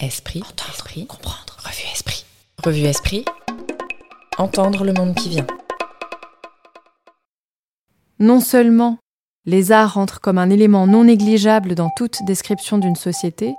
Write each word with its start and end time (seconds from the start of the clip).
Esprit, 0.00 0.40
entendre, 0.40 0.70
esprit, 0.72 1.06
comprendre. 1.06 1.56
Revue 1.64 1.86
Esprit. 1.92 2.24
Revue 2.64 2.84
Esprit. 2.84 3.24
Entendre 4.38 4.84
le 4.84 4.92
monde 4.92 5.14
qui 5.14 5.28
vient. 5.28 5.46
Non 8.18 8.40
seulement 8.40 8.98
les 9.46 9.70
arts 9.70 9.96
entrent 9.96 10.20
comme 10.20 10.38
un 10.38 10.50
élément 10.50 10.88
non 10.88 11.04
négligeable 11.04 11.76
dans 11.76 11.90
toute 11.96 12.24
description 12.24 12.78
d'une 12.78 12.96
société, 12.96 13.54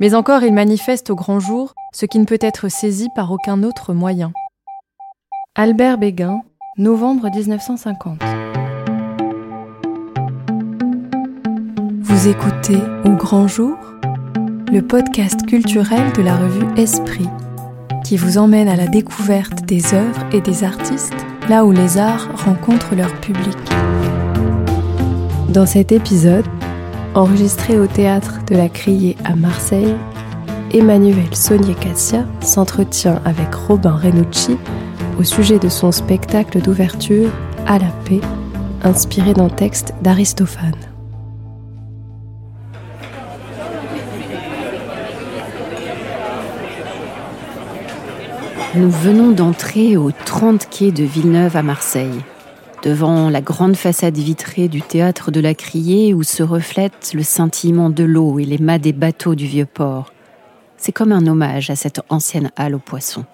mais 0.00 0.14
encore 0.16 0.42
ils 0.42 0.52
manifestent 0.52 1.10
au 1.10 1.14
grand 1.14 1.38
jour 1.38 1.74
ce 1.92 2.06
qui 2.06 2.18
ne 2.18 2.24
peut 2.24 2.38
être 2.40 2.68
saisi 2.68 3.08
par 3.14 3.30
aucun 3.30 3.62
autre 3.62 3.94
moyen. 3.94 4.32
Albert 5.54 5.98
Béguin, 5.98 6.42
novembre 6.78 7.30
1950. 7.30 8.20
Vous 12.00 12.28
écoutez 12.28 12.78
Au 13.04 13.10
grand 13.10 13.46
jour? 13.46 13.76
Le 14.74 14.82
podcast 14.82 15.46
culturel 15.46 16.12
de 16.14 16.22
la 16.22 16.36
revue 16.36 16.66
Esprit, 16.76 17.28
qui 18.04 18.16
vous 18.16 18.38
emmène 18.38 18.66
à 18.66 18.74
la 18.74 18.88
découverte 18.88 19.64
des 19.66 19.94
œuvres 19.94 20.26
et 20.32 20.40
des 20.40 20.64
artistes 20.64 21.14
là 21.48 21.64
où 21.64 21.70
les 21.70 21.96
arts 21.96 22.28
rencontrent 22.44 22.96
leur 22.96 23.14
public. 23.20 23.56
Dans 25.48 25.64
cet 25.64 25.92
épisode, 25.92 26.44
enregistré 27.14 27.78
au 27.78 27.86
théâtre 27.86 28.40
de 28.48 28.56
la 28.56 28.68
Criée 28.68 29.16
à 29.24 29.36
Marseille, 29.36 29.94
Emmanuel 30.72 31.36
Sonier-Cassia 31.36 32.26
s'entretient 32.40 33.22
avec 33.24 33.54
Robin 33.54 33.96
Renucci 33.96 34.56
au 35.20 35.22
sujet 35.22 35.60
de 35.60 35.68
son 35.68 35.92
spectacle 35.92 36.60
d'ouverture 36.60 37.30
À 37.68 37.78
la 37.78 37.92
paix, 38.04 38.20
inspiré 38.82 39.34
d'un 39.34 39.50
texte 39.50 39.94
d'Aristophane. 40.02 40.93
Nous 48.76 48.90
venons 48.90 49.30
d'entrer 49.30 49.96
au 49.96 50.10
30 50.10 50.68
quai 50.68 50.90
de 50.90 51.04
Villeneuve 51.04 51.56
à 51.56 51.62
Marseille, 51.62 52.24
devant 52.82 53.30
la 53.30 53.40
grande 53.40 53.76
façade 53.76 54.16
vitrée 54.16 54.66
du 54.66 54.82
théâtre 54.82 55.30
de 55.30 55.38
la 55.38 55.54
Criée 55.54 56.12
où 56.12 56.24
se 56.24 56.42
reflète 56.42 57.12
le 57.14 57.22
scintillement 57.22 57.88
de 57.88 58.02
l'eau 58.02 58.40
et 58.40 58.44
les 58.44 58.58
mâts 58.58 58.80
des 58.80 58.92
bateaux 58.92 59.36
du 59.36 59.46
vieux 59.46 59.64
port. 59.64 60.12
C'est 60.76 60.90
comme 60.90 61.12
un 61.12 61.28
hommage 61.28 61.70
à 61.70 61.76
cette 61.76 62.00
ancienne 62.08 62.50
halle 62.56 62.74
aux 62.74 62.80
poissons. 62.80 63.24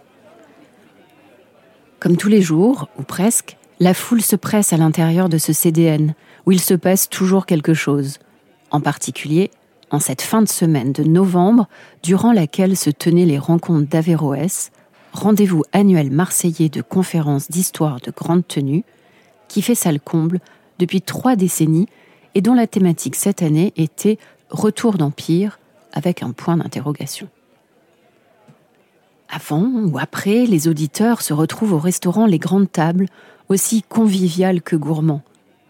Comme 2.01 2.19
tous 2.19 2.29
les 2.29 2.43
jours, 2.43 2.91
ou 2.99 3.03
presque, 3.03 3.57
la 3.79 3.95
foule 3.95 4.21
se 4.21 4.37
presse 4.37 4.75
à 4.75 4.77
l'intérieur 4.77 5.31
de 5.31 5.39
ce 5.39 5.55
CDN, 5.55 6.15
où 6.45 6.53
il 6.53 6.61
se 6.61 6.75
passe 6.75 7.09
toujours 7.09 7.47
quelque 7.47 7.73
chose. 7.73 8.19
En 8.71 8.83
particulier, 8.83 9.51
en 9.91 10.01
cette 10.01 10.21
fin 10.21 10.43
de 10.43 10.49
semaine 10.49 10.93
de 10.93 11.03
novembre, 11.03 11.67
durant 12.03 12.33
laquelle 12.33 12.77
se 12.77 12.91
tenaient 12.91 13.25
les 13.25 13.39
rencontres 13.39 13.89
d'Averroès, 13.89 14.71
rendez-vous 15.13 15.65
annuel 15.73 16.11
marseillais 16.11 16.69
de 16.69 16.83
conférences 16.83 17.51
d'histoire 17.51 18.01
de 18.01 18.11
grande 18.11 18.47
tenue, 18.47 18.85
qui 19.49 19.63
fait 19.63 19.75
salle 19.75 20.01
comble 20.01 20.41
depuis 20.79 21.03
trois 21.03 21.37
décennies 21.37 21.89
et 22.35 22.41
dont 22.41 22.55
la 22.55 22.67
thématique 22.67 23.17
cette 23.17 23.43
année 23.43 23.73
était 23.77 24.19
Retour 24.51 24.99
d'Empire 24.99 25.59
avec 25.93 26.23
un 26.23 26.33
point 26.33 26.57
d'interrogation. 26.57 27.29
Avant 29.29 29.63
ou 29.63 29.97
après, 29.99 30.45
les 30.47 30.67
auditeurs 30.67 31.23
se 31.23 31.33
retrouvent 31.33 31.75
au 31.75 31.79
restaurant 31.79 32.27
Les 32.27 32.39
Grandes 32.39 32.71
Tables, 32.71 33.07
aussi 33.49 33.83
conviviales 33.83 34.61
que 34.61 34.75
gourmands, 34.75 35.23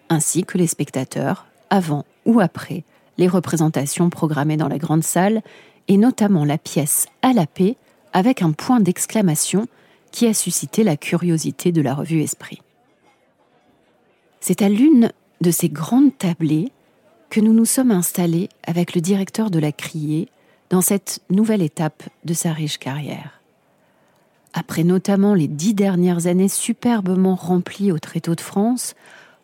ainsi 0.08 0.44
que 0.44 0.56
les 0.56 0.66
spectateurs, 0.66 1.46
avant 1.68 2.04
ou 2.24 2.40
après 2.40 2.84
les 3.18 3.28
représentations 3.28 4.08
programmées 4.08 4.56
dans 4.56 4.68
la 4.68 4.78
grande 4.78 5.04
salle, 5.04 5.42
et 5.88 5.98
notamment 5.98 6.44
la 6.44 6.56
pièce 6.56 7.06
À 7.20 7.34
la 7.34 7.46
paix, 7.46 7.76
avec 8.12 8.42
un 8.42 8.52
point 8.52 8.80
d'exclamation 8.80 9.66
qui 10.10 10.26
a 10.26 10.34
suscité 10.34 10.82
la 10.82 10.96
curiosité 10.96 11.72
de 11.72 11.82
la 11.82 11.94
revue 11.94 12.20
Esprit. 12.20 12.60
C'est 14.40 14.62
à 14.62 14.68
l'une 14.68 15.12
de 15.40 15.50
ces 15.50 15.68
grandes 15.68 16.16
tablées 16.16 16.72
que 17.28 17.40
nous 17.40 17.52
nous 17.52 17.64
sommes 17.64 17.92
installés 17.92 18.48
avec 18.66 18.94
le 18.94 19.00
directeur 19.00 19.50
de 19.50 19.58
la 19.58 19.72
Criée 19.72 20.28
dans 20.70 20.80
cette 20.80 21.20
nouvelle 21.30 21.62
étape 21.62 22.02
de 22.24 22.34
sa 22.34 22.52
riche 22.52 22.78
carrière. 22.78 23.40
Après 24.52 24.82
notamment 24.82 25.34
les 25.34 25.46
dix 25.46 25.74
dernières 25.74 26.26
années 26.26 26.48
superbement 26.48 27.36
remplies 27.36 27.92
au 27.92 27.98
Tréteau 27.98 28.34
de 28.34 28.40
France, 28.40 28.94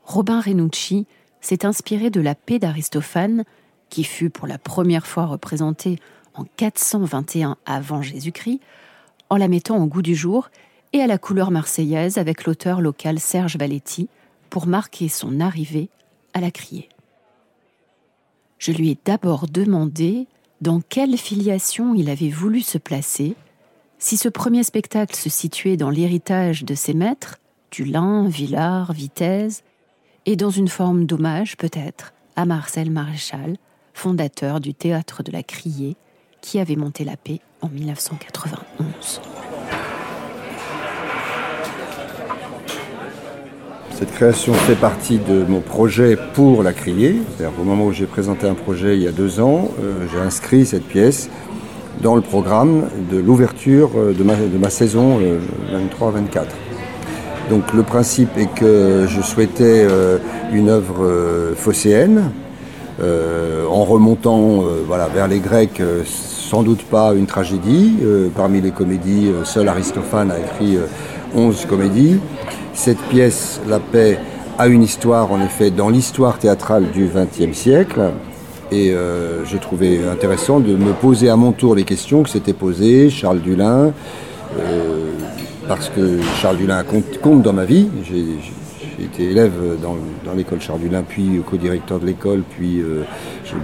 Robin 0.05 0.41
Renucci 0.41 1.07
s'est 1.41 1.65
inspiré 1.65 2.11
de 2.11 2.21
la 2.21 2.35
paix 2.35 2.59
d'Aristophane, 2.59 3.45
qui 3.89 4.03
fut 4.03 4.31
pour 4.31 4.49
la 4.49 4.59
première 4.59 5.07
fois 5.07 5.27
représentée 5.27 6.01
en 6.37 6.45
421 6.57 7.57
avant 7.67 8.03
Jésus-Christ, 8.03 8.61
en 9.31 9.37
la 9.37 9.49
mettant 9.49 9.79
au 9.79 9.87
goût 9.87 10.03
du 10.03 10.15
jour 10.15 10.51
et 10.93 11.01
à 11.01 11.07
la 11.07 11.19
couleur 11.19 11.51
marseillaise 11.51 12.19
avec 12.19 12.45
l'auteur 12.45 12.81
local 12.81 13.19
Serge 13.19 13.57
Valetti 13.57 14.09
pour 14.51 14.67
marquer 14.67 15.09
son 15.09 15.41
arrivée 15.41 15.89
à 16.35 16.41
la 16.41 16.51
criée. 16.51 16.89
Je 18.59 18.73
lui 18.73 18.91
ai 18.91 18.99
d'abord 19.05 19.47
demandé 19.47 20.27
dans 20.61 20.81
quelle 20.81 21.17
filiation 21.19 21.95
il 21.95 22.09
avait 22.09 22.31
voulu 22.31 22.61
se 22.63 22.79
placer, 22.79 23.35
si 23.99 24.17
ce 24.17 24.29
premier 24.29 24.63
spectacle 24.63 25.15
se 25.15 25.29
situait 25.29 25.77
dans 25.77 25.91
l'héritage 25.91 26.65
de 26.65 26.75
ses 26.75 26.95
maîtres, 26.95 27.39
Dulin, 27.71 28.29
Villard, 28.29 28.93
Vitesse, 28.93 29.65
et 30.25 30.37
dans 30.37 30.51
une 30.51 30.69
forme 30.69 31.07
d'hommage 31.07 31.57
peut-être 31.57 32.13
à 32.37 32.47
Marcel 32.47 32.91
Maréchal, 32.91 33.57
fondateur 33.95 34.61
du 34.61 34.75
théâtre 34.75 35.23
de 35.23 35.33
la 35.33 35.43
Criée, 35.43 35.97
qui 36.47 36.61
avait 36.61 36.77
monté 36.77 37.03
la 37.03 37.17
paix 37.17 37.41
en 37.61 37.69
1991. 37.69 39.21
Cette 43.91 44.13
création 44.13 44.53
fait 44.53 44.77
partie 44.77 45.19
de 45.19 45.45
mon 45.49 45.59
projet 45.61 46.17
pour 46.35 46.63
la 46.63 46.73
criée. 46.73 47.17
Au 47.61 47.65
moment 47.65 47.87
où 47.87 47.93
j'ai 47.93 48.07
présenté 48.07 48.47
un 48.47 48.55
projet 48.55 48.97
il 48.97 49.03
y 49.03 49.09
a 49.09 49.13
deux 49.13 49.41
ans, 49.41 49.71
euh, 49.81 50.07
j'ai 50.13 50.21
inscrit 50.21 50.67
cette 50.67 50.85
pièce 50.85 51.31
dans 52.01 52.15
le 52.15 52.21
programme 52.21 52.91
de 53.11 53.19
l'ouverture 53.19 53.91
euh, 53.97 54.13
de 54.13 54.23
ma, 54.23 54.71
saison 54.71 55.19
23-24. 55.19 55.19
Euh, 55.19 56.45
Donc 57.51 57.73
le 57.73 57.83
principe 57.83 58.39
est 58.39 58.55
que 58.55 59.07
je 59.09 59.21
souhaitais 59.21 59.85
une 60.53 60.69
œuvre 60.69 61.55
phocéenne, 61.57 62.31
en 63.01 63.85
remontant 63.85 64.65
voilà, 64.87 65.09
vers 65.09 65.29
les 65.29 65.39
Grecs 65.39 65.81
sans 66.47 66.63
doute 66.63 66.83
pas 66.85 67.13
une 67.15 67.27
tragédie. 67.27 67.97
Euh, 68.03 68.29
parmi 68.35 68.61
les 68.61 68.71
comédies, 68.71 69.29
euh, 69.29 69.45
seul 69.45 69.69
Aristophane 69.69 70.31
a 70.31 70.39
écrit 70.39 70.79
11 71.35 71.65
euh, 71.65 71.69
comédies. 71.69 72.21
Cette 72.73 73.01
pièce, 73.09 73.61
La 73.69 73.81
paix, 73.81 74.19
a 74.59 74.69
une 74.69 74.83
histoire, 74.83 75.33
en 75.33 75.41
effet, 75.43 75.71
dans 75.71 75.89
l'histoire 75.89 76.39
théâtrale 76.39 76.91
du 76.93 77.09
XXe 77.13 77.57
siècle. 77.57 78.13
Et 78.73 78.93
j'ai 79.45 79.59
trouvé 79.59 80.01
intéressant 80.11 80.59
de 80.59 80.75
me 80.75 80.93
poser 80.93 81.29
à 81.29 81.37
mon 81.37 81.53
tour 81.53 81.77
les 81.77 81.85
questions 81.85 82.25
que 82.25 82.31
s'était 82.31 82.53
posées 82.53 83.11
Charles 83.11 83.41
Dulin, 83.41 83.93
parce 85.69 85.89
que 85.89 86.19
Charles 86.41 86.57
Dulin 86.57 86.83
compte, 87.23 87.43
dans 87.43 87.53
ma 87.53 87.65
vie. 87.65 87.89
Été 89.05 89.31
élève 89.31 89.53
dans, 89.83 89.97
l'école 90.35 90.61
Charles 90.61 90.81
Dulin, 90.81 91.03
puis 91.03 91.41
co-directeur 91.49 91.99
de 91.99 92.07
l'école, 92.07 92.43
puis 92.49 92.83
j'ai 93.45 93.55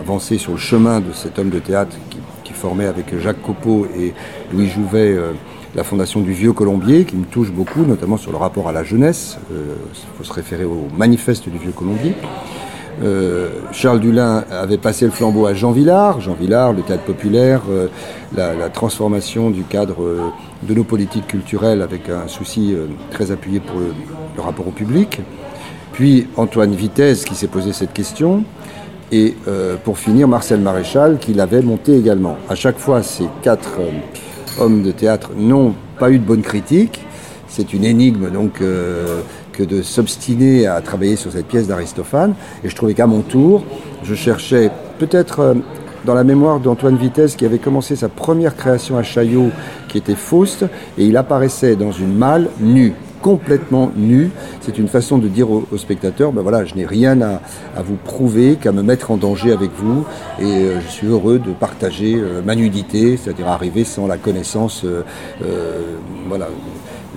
avancé 0.00 0.38
sur 0.38 0.52
le 0.52 0.58
chemin 0.58 1.00
de 1.00 1.12
cet 1.12 1.38
homme 1.38 1.50
de 1.50 1.58
théâtre 1.58 1.96
qui, 2.10 2.18
formait 2.60 2.86
avec 2.86 3.18
Jacques 3.18 3.40
Copeau 3.40 3.86
et 3.98 4.12
Louis 4.52 4.68
Jouvet 4.68 5.12
euh, 5.12 5.32
la 5.74 5.84
fondation 5.84 6.20
du 6.20 6.32
Vieux 6.32 6.52
Colombier, 6.52 7.04
qui 7.04 7.16
me 7.16 7.24
touche 7.24 7.50
beaucoup, 7.50 7.84
notamment 7.84 8.16
sur 8.16 8.32
le 8.32 8.36
rapport 8.36 8.68
à 8.68 8.72
la 8.72 8.84
jeunesse. 8.84 9.38
Il 9.50 9.56
euh, 9.56 9.74
faut 10.18 10.24
se 10.24 10.32
référer 10.32 10.64
au 10.64 10.88
manifeste 10.94 11.48
du 11.48 11.56
Vieux 11.56 11.72
Colombier. 11.72 12.14
Euh, 13.02 13.48
Charles 13.72 14.00
Dulin 14.00 14.44
avait 14.50 14.76
passé 14.76 15.06
le 15.06 15.10
flambeau 15.10 15.46
à 15.46 15.54
Jean 15.54 15.70
Villard. 15.70 16.20
Jean 16.20 16.34
Villard, 16.34 16.74
le 16.74 16.82
théâtre 16.82 17.04
populaire, 17.04 17.62
la, 18.36 18.68
transformation 18.68 19.48
du 19.48 19.62
cadre 19.62 20.32
de 20.62 20.74
nos 20.74 20.84
politiques 20.84 21.28
culturelles 21.28 21.80
avec 21.80 22.10
un 22.10 22.28
souci 22.28 22.74
très 23.10 23.30
appuyé 23.30 23.60
pour 23.60 23.78
le, 23.78 23.94
le, 24.36 24.42
rapport 24.42 24.66
au 24.66 24.70
public. 24.70 25.20
Puis 25.92 26.26
Antoine 26.36 26.74
Vitesse 26.74 27.24
qui 27.24 27.34
s'est 27.34 27.48
posé 27.48 27.72
cette 27.72 27.92
question. 27.92 28.44
Et 29.12 29.34
euh, 29.48 29.76
pour 29.82 29.98
finir, 29.98 30.28
Marcel 30.28 30.60
Maréchal, 30.60 31.18
qui 31.18 31.34
l'avait 31.34 31.62
monté 31.62 31.96
également. 31.96 32.36
À 32.48 32.54
chaque 32.54 32.78
fois, 32.78 33.02
ces 33.02 33.24
quatre 33.42 33.80
euh, 33.80 34.62
hommes 34.62 34.82
de 34.82 34.92
théâtre 34.92 35.30
n'ont 35.36 35.74
pas 35.98 36.10
eu 36.10 36.18
de 36.18 36.24
bonne 36.24 36.42
critique. 36.42 37.04
C'est 37.48 37.74
une 37.74 37.84
énigme 37.84 38.30
donc 38.30 38.60
euh, 38.60 39.22
que 39.52 39.64
de 39.64 39.82
s'obstiner 39.82 40.68
à 40.68 40.80
travailler 40.80 41.16
sur 41.16 41.32
cette 41.32 41.46
pièce 41.46 41.66
d'Aristophane. 41.66 42.34
Et 42.62 42.68
je 42.68 42.76
trouvais 42.76 42.94
qu'à 42.94 43.08
mon 43.08 43.22
tour, 43.22 43.64
je 44.04 44.14
cherchais 44.14 44.70
peut-être 45.00 45.56
dans 46.04 46.14
la 46.14 46.24
mémoire 46.24 46.60
d'Antoine 46.60 46.96
Vitesse 46.96 47.36
qui 47.36 47.44
avait 47.44 47.58
commencé 47.58 47.96
sa 47.96 48.08
première 48.08 48.56
création 48.56 48.96
à 48.96 49.02
Chaillot 49.02 49.50
qui 49.88 49.98
était 49.98 50.14
Faust 50.14 50.64
et 50.96 51.04
il 51.04 51.16
apparaissait 51.16 51.76
dans 51.76 51.92
une 51.92 52.14
malle 52.14 52.48
nue 52.60 52.94
complètement 53.22 53.90
nu. 53.96 54.30
C'est 54.60 54.78
une 54.78 54.88
façon 54.88 55.18
de 55.18 55.28
dire 55.28 55.50
aux, 55.50 55.64
spectateurs, 55.76 56.32
ben 56.32 56.42
voilà, 56.42 56.64
je 56.64 56.74
n'ai 56.74 56.86
rien 56.86 57.20
à, 57.20 57.40
vous 57.82 57.96
prouver 57.96 58.56
qu'à 58.56 58.72
me 58.72 58.82
mettre 58.82 59.10
en 59.10 59.16
danger 59.16 59.52
avec 59.52 59.70
vous 59.76 60.04
et 60.38 60.44
euh, 60.44 60.80
je 60.80 60.88
suis 60.88 61.06
heureux 61.06 61.38
de 61.38 61.52
partager 61.52 62.14
euh, 62.16 62.42
ma 62.44 62.54
nudité, 62.54 63.16
c'est-à-dire 63.16 63.48
arriver 63.48 63.84
sans 63.84 64.06
la 64.06 64.16
connaissance 64.16 64.84
euh, 64.84 65.02
voilà, 66.28 66.48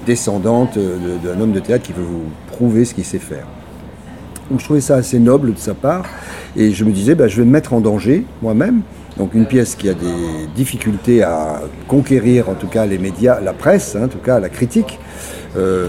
descendante 0.06 0.78
d'un 0.78 1.40
homme 1.40 1.52
de 1.52 1.60
théâtre 1.60 1.86
qui 1.86 1.94
veut 1.94 2.04
vous 2.04 2.24
prouver 2.48 2.86
ce 2.86 2.94
qu'il 2.94 3.06
sait 3.06 3.20
faire. 3.20 3.46
Donc 4.50 4.60
je 4.60 4.66
trouvais 4.66 4.82
ça 4.82 4.96
assez 4.96 5.20
noble 5.20 5.54
de 5.54 5.60
sa 5.60 5.74
part 5.74 6.06
et 6.56 6.72
je 6.72 6.84
me 6.84 6.92
disais, 6.92 7.16
ben, 7.16 7.28
je 7.28 7.38
vais 7.38 7.46
me 7.46 7.52
mettre 7.52 7.74
en 7.74 7.82
danger 7.82 8.26
moi-même 8.42 8.82
donc 9.18 9.34
une 9.34 9.46
pièce 9.46 9.76
qui 9.76 9.90
a 9.90 9.94
des 9.94 10.48
difficultés 10.56 11.24
à 11.24 11.62
conquérir, 11.88 12.50
en 12.50 12.56
tout 12.56 12.68
cas 12.68 12.86
les 12.86 12.98
médias, 12.98 13.40
la 13.40 13.54
presse, 13.54 13.96
hein, 13.96 14.06
en 14.06 14.08
tout 14.08 14.18
cas 14.18 14.40
la 14.40 14.50
critique. 14.50 15.00
Euh, 15.56 15.88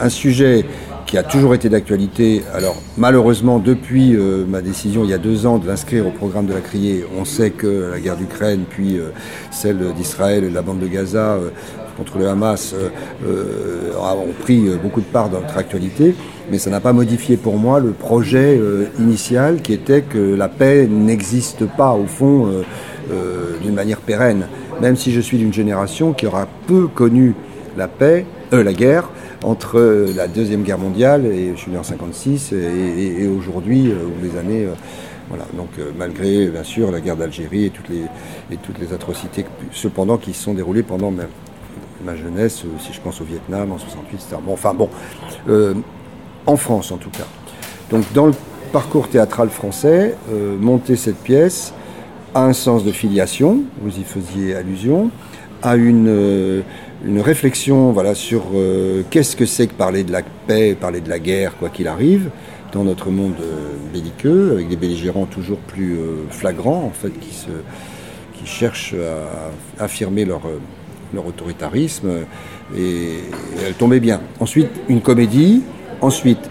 un 0.00 0.08
sujet 0.08 0.64
qui 1.06 1.18
a 1.18 1.22
toujours 1.22 1.54
été 1.54 1.68
d'actualité. 1.68 2.42
Alors 2.54 2.76
malheureusement, 2.96 3.58
depuis 3.58 4.16
euh, 4.16 4.44
ma 4.48 4.62
décision 4.62 5.04
il 5.04 5.10
y 5.10 5.14
a 5.14 5.18
deux 5.18 5.44
ans 5.44 5.58
de 5.58 5.66
l'inscrire 5.66 6.06
au 6.06 6.10
programme 6.10 6.46
de 6.46 6.54
la 6.54 6.60
Criée, 6.60 7.04
on 7.18 7.24
sait 7.26 7.50
que 7.50 7.90
la 7.92 8.00
guerre 8.00 8.16
d'Ukraine, 8.16 8.64
puis 8.68 8.98
euh, 8.98 9.10
celle 9.50 9.92
d'Israël 9.94 10.44
et 10.44 10.50
la 10.50 10.62
bande 10.62 10.80
de 10.80 10.86
Gaza 10.86 11.38
contre 11.96 12.18
le 12.18 12.28
Hamas 12.28 12.74
ont 13.24 14.42
pris 14.42 14.68
beaucoup 14.82 15.00
de 15.00 15.06
part 15.06 15.30
dans 15.30 15.40
notre 15.40 15.56
actualité 15.56 16.14
mais 16.50 16.58
ça 16.58 16.70
n'a 16.70 16.80
pas 16.80 16.92
modifié 16.92 17.36
pour 17.36 17.58
moi 17.58 17.80
le 17.80 17.90
projet 17.90 18.56
euh, 18.58 18.86
initial 18.98 19.62
qui 19.62 19.72
était 19.72 20.02
que 20.02 20.34
la 20.34 20.48
paix 20.48 20.86
n'existe 20.86 21.66
pas 21.66 21.92
au 21.92 22.06
fond 22.06 22.46
euh, 22.46 22.62
euh, 23.10 23.58
d'une 23.62 23.74
manière 23.74 23.98
pérenne. 23.98 24.46
Même 24.80 24.96
si 24.96 25.12
je 25.12 25.20
suis 25.20 25.38
d'une 25.38 25.52
génération 25.52 26.12
qui 26.12 26.26
aura 26.26 26.46
peu 26.66 26.86
connu 26.86 27.34
la 27.76 27.88
paix, 27.88 28.26
la 28.52 28.72
guerre, 28.72 29.10
entre 29.42 30.06
la 30.14 30.28
Deuxième 30.28 30.62
Guerre 30.62 30.78
mondiale, 30.78 31.26
et 31.26 31.52
je 31.54 31.60
suis 31.60 31.70
né 31.70 31.78
en 31.78 31.82
56, 31.82 32.52
et, 32.52 33.26
aujourd'hui, 33.26 33.90
ou 33.90 34.24
les 34.24 34.38
années... 34.38 34.66
voilà, 35.28 35.44
donc 35.56 35.68
malgré 35.98 36.46
bien 36.46 36.62
sûr 36.62 36.90
la 36.90 37.00
guerre 37.00 37.16
d'Algérie 37.16 37.66
et 37.66 37.70
toutes 37.70 37.88
les, 37.88 38.02
et 38.50 38.56
toutes 38.62 38.78
les 38.78 38.92
atrocités 38.92 39.44
cependant 39.72 40.16
qui 40.16 40.32
se 40.32 40.42
sont 40.42 40.54
déroulées 40.54 40.82
pendant 40.82 41.10
ma, 41.10 42.16
jeunesse, 42.16 42.64
si 42.78 42.92
je 42.92 43.00
pense 43.00 43.20
au 43.20 43.24
Vietnam 43.24 43.72
en 43.72 43.78
68, 43.78 44.14
etc. 44.14 44.36
Bon, 44.42 44.52
enfin 44.52 44.74
bon, 44.74 44.88
en 46.46 46.56
France 46.56 46.92
en 46.92 46.96
tout 46.96 47.10
cas. 47.10 47.26
Donc 47.90 48.04
dans 48.12 48.26
le 48.26 48.32
parcours 48.72 49.08
théâtral 49.08 49.48
français, 49.48 50.16
euh, 50.30 50.56
monter 50.58 50.96
cette 50.96 51.18
pièce 51.18 51.72
a 52.34 52.44
un 52.44 52.52
sens 52.52 52.84
de 52.84 52.92
filiation, 52.92 53.62
vous 53.80 53.98
y 53.98 54.02
faisiez 54.02 54.54
allusion, 54.54 55.10
a 55.62 55.76
une, 55.76 56.08
euh, 56.08 56.60
une 57.04 57.20
réflexion 57.20 57.92
voilà, 57.92 58.14
sur 58.14 58.42
euh, 58.54 59.02
qu'est-ce 59.10 59.36
que 59.36 59.46
c'est 59.46 59.68
que 59.68 59.74
parler 59.74 60.04
de 60.04 60.12
la 60.12 60.22
paix, 60.46 60.76
parler 60.78 61.00
de 61.00 61.08
la 61.08 61.18
guerre, 61.18 61.56
quoi 61.56 61.70
qu'il 61.70 61.88
arrive, 61.88 62.30
dans 62.72 62.84
notre 62.84 63.10
monde 63.10 63.36
belliqueux, 63.94 64.52
avec 64.52 64.68
des 64.68 64.76
belligérants 64.76 65.24
toujours 65.24 65.58
plus 65.58 65.96
flagrants, 66.30 66.82
en 66.84 66.90
fait, 66.90 67.12
qui, 67.18 67.34
se, 67.34 67.48
qui 68.38 68.44
cherchent 68.44 68.94
à 69.78 69.82
affirmer 69.82 70.26
leur, 70.26 70.42
leur 71.14 71.26
autoritarisme, 71.26 72.10
et 72.76 73.20
elle 73.64 73.74
tombait 73.74 74.00
bien. 74.00 74.20
Ensuite, 74.40 74.68
une 74.88 75.00
comédie, 75.00 75.62
Ensuite, 76.02 76.50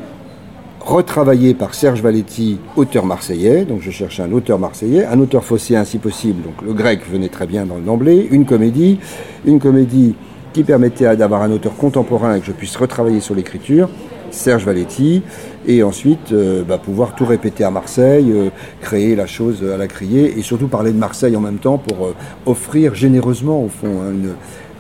retravaillé 0.80 1.54
par 1.54 1.74
Serge 1.74 2.02
Valetti, 2.02 2.60
auteur 2.76 3.06
marseillais. 3.06 3.66
Donc 3.66 3.82
je 3.82 3.92
cherchais 3.92 4.24
un 4.24 4.32
auteur 4.32 4.60
marseillais, 4.60 5.06
un 5.06 5.20
auteur 5.20 5.44
phocéen 5.44 5.86
si 5.86 5.98
possible. 5.98 6.44
Donc 6.44 6.62
le 6.64 6.74
grec 6.74 7.02
venait 7.10 7.30
très 7.30 7.48
bien 7.48 7.66
dans 7.66 7.78
l'emblée. 7.78 8.28
Une 8.32 8.46
comédie, 8.46 9.00
une 9.46 9.60
comédie 9.60 10.16
qui 10.54 10.64
permettait 10.64 11.16
d'avoir 11.16 11.42
un 11.42 11.52
auteur 11.52 11.76
contemporain 11.76 12.36
et 12.36 12.40
que 12.40 12.46
je 12.46 12.52
puisse 12.52 12.76
retravailler 12.76 13.20
sur 13.20 13.36
l'écriture. 13.36 13.90
Serge 14.32 14.66
Valetti, 14.66 15.22
et 15.66 15.82
ensuite 15.84 16.32
euh, 16.32 16.64
bah, 16.64 16.78
pouvoir 16.78 17.16
tout 17.16 17.26
répéter 17.26 17.64
à 17.64 17.72
Marseille, 17.72 18.32
euh, 18.32 18.50
créer 18.82 19.16
la 19.16 19.28
chose 19.28 19.64
à 19.64 19.78
la 19.78 19.88
crier, 19.88 20.38
et 20.38 20.42
surtout 20.42 20.68
parler 20.68 20.92
de 20.92 20.98
Marseille 20.98 21.36
en 21.38 21.40
même 21.40 21.58
temps 21.58 21.78
pour 21.78 22.08
euh, 22.08 22.16
offrir 22.46 22.96
généreusement, 22.96 23.64
au 23.64 23.70
fond, 23.70 24.02
hein, 24.02 24.12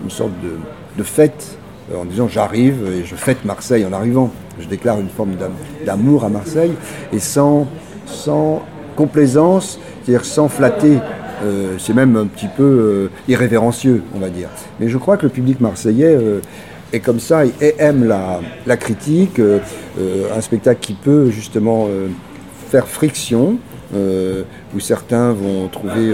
une, 0.04 0.10
sorte 0.10 0.32
de 0.98 1.04
fête 1.04 1.58
en 1.94 2.06
disant 2.06 2.28
j'arrive 2.28 2.88
et 2.88 3.06
je 3.06 3.16
fête 3.16 3.46
Marseille 3.46 3.86
en 3.86 3.94
arrivant 3.94 4.32
je 4.60 4.68
déclare 4.68 5.00
une 5.00 5.10
forme 5.10 5.36
d'amour 5.86 6.24
à 6.24 6.30
Marseille, 6.30 6.74
et 7.14 7.20
sans, 7.20 7.68
sans 8.06 8.64
complaisance, 8.96 9.80
c'est-à-dire 10.04 10.26
sans 10.26 10.48
flatter. 10.48 11.00
Euh, 11.44 11.76
c'est 11.78 11.94
même 11.94 12.16
un 12.16 12.28
petit 12.28 12.48
peu 12.48 12.64
euh, 12.64 13.10
irrévérencieux, 13.28 14.04
on 14.16 14.20
va 14.20 14.30
dire. 14.30 14.50
Mais 14.80 14.88
je 14.88 14.98
crois 14.98 15.18
que 15.18 15.24
le 15.24 15.30
public 15.30 15.60
marseillais 15.60 16.16
euh, 16.16 16.40
est 16.94 17.02
comme 17.02 17.20
ça 17.20 17.46
et 17.46 17.76
aime 17.78 18.06
la, 18.06 18.40
la 18.66 18.78
critique, 18.78 19.40
un 19.40 20.42
spectacle 20.42 20.80
qui 20.80 20.94
peut 20.94 21.30
justement 21.30 21.90
faire 22.70 22.88
friction, 22.88 23.58
où 23.94 24.80
certains 24.80 25.34
vont 25.34 25.68
trouver 25.68 26.14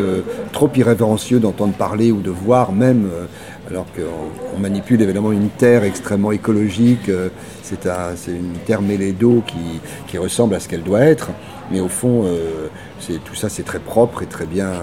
trop 0.53 0.69
irrévérencieux 0.74 1.39
d'entendre 1.39 1.74
parler 1.74 2.12
ou 2.12 2.21
de 2.21 2.31
voir 2.31 2.71
même 2.71 3.09
alors 3.71 3.85
qu'on 3.94 4.59
manipule 4.59 5.01
évidemment 5.01 5.31
une 5.31 5.50
terre 5.50 5.85
extrêmement 5.85 6.33
écologique, 6.33 7.07
euh, 7.07 7.29
c'est 7.63 7.85
une 8.27 8.57
terre 8.65 8.81
mêlée 8.81 9.13
d'eau 9.13 9.44
qui, 10.07 10.18
ressemble 10.18 10.56
à 10.56 10.59
ce 10.59 10.68
qu'elle 10.68 10.83
doit 10.83 11.00
être, 11.00 11.29
mais 11.71 11.79
au 11.79 11.88
fond, 11.88 12.25
euh, 12.25 12.68
tout 13.23 13.33
ça 13.33 13.47
c'est 13.47 13.63
très 13.63 13.79
propre 13.79 14.23
et 14.23 14.25
très 14.25 14.45
bien, 14.45 14.73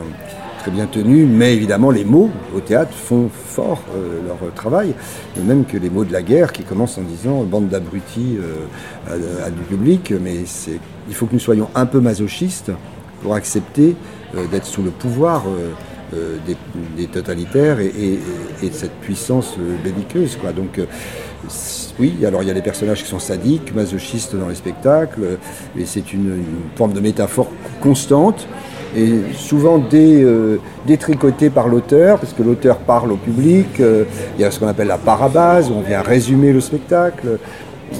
tenu, 0.90 1.26
mais 1.26 1.54
évidemment 1.54 1.90
les 1.90 2.04
mots 2.04 2.30
au 2.54 2.60
théâtre 2.60 2.92
font 2.92 3.28
fort 3.30 3.82
euh, 3.94 4.20
leur 4.26 4.52
travail, 4.54 4.94
de 5.36 5.42
même 5.42 5.64
que 5.64 5.76
les 5.76 5.90
mots 5.90 6.04
de 6.04 6.12
la 6.12 6.22
guerre 6.22 6.52
qui 6.52 6.62
commencent 6.62 6.98
en 6.98 7.02
disant 7.02 7.42
bande 7.42 7.68
d'abrutis 7.68 8.38
à, 9.06 9.50
du 9.50 9.62
public, 9.68 10.14
mais 10.20 10.44
il 11.08 11.14
faut 11.14 11.26
que 11.26 11.34
nous 11.34 11.40
soyons 11.40 11.68
un 11.74 11.84
peu 11.84 12.00
masochistes 12.00 12.72
pour 13.22 13.34
accepter 13.34 13.96
d'être 14.50 14.66
sous 14.66 14.82
le 14.82 14.90
pouvoir 14.90 15.44
euh, 16.14 16.38
des, 16.96 17.06
totalitaires 17.06 17.80
et, 17.80 18.18
de 18.62 18.72
cette 18.72 18.94
puissance 19.00 19.56
euh, 19.58 19.76
belliqueuse. 19.84 20.36
Quoi. 20.36 20.52
Donc, 20.52 20.78
euh, 20.78 20.86
oui, 22.00 22.14
alors 22.26 22.42
il 22.42 22.48
y 22.48 22.50
a 22.50 22.54
des 22.54 22.62
personnages 22.62 23.02
qui 23.02 23.08
sont 23.08 23.18
sadiques, 23.18 23.74
masochistes 23.74 24.34
dans 24.34 24.48
les 24.48 24.54
spectacles, 24.54 25.38
et 25.78 25.84
c'est 25.84 26.12
une, 26.12 26.42
forme 26.76 26.94
de 26.94 27.00
métaphore 27.00 27.48
constante 27.80 28.46
et 28.96 29.16
souvent 29.34 29.78
dé, 29.78 30.26
détricotée 30.86 31.50
par 31.50 31.68
l'auteur, 31.68 32.18
parce 32.18 32.32
que 32.32 32.42
l'auteur 32.42 32.78
parle 32.78 33.12
au 33.12 33.16
public. 33.16 33.66
il 33.78 34.40
y 34.40 34.44
a 34.44 34.50
ce 34.50 34.58
qu'on 34.58 34.66
appelle 34.66 34.88
la 34.88 34.98
parabase, 34.98 35.70
où 35.70 35.74
on 35.74 35.82
vient 35.82 36.00
résumer 36.00 36.52
le 36.52 36.60
spectacle 36.60 37.38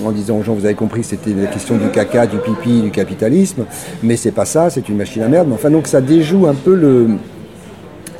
en 0.05 0.13
disant 0.13 0.39
aux 0.39 0.43
gens, 0.43 0.55
vous 0.55 0.65
avez 0.65 0.75
compris, 0.75 1.05
c'était 1.05 1.33
la 1.33 1.47
question 1.47 1.77
du 1.77 1.89
caca, 1.91 2.27
du 2.27 2.39
pipi, 2.39 2.81
du 2.81 2.91
capitalisme, 2.91 3.65
mais 4.03 4.17
c'est 4.17 4.33
pas 4.33 4.45
ça, 4.45 4.71
c'est 4.71 4.89
une 4.89 4.97
machine 4.97 5.23
à 5.23 5.29
merde. 5.29 5.49
enfin, 5.53 5.71
donc 5.71 5.87
ça 5.87 6.01
déjoue 6.01 6.47
un 6.47 6.55
peu 6.55 6.75
le, 6.75 7.09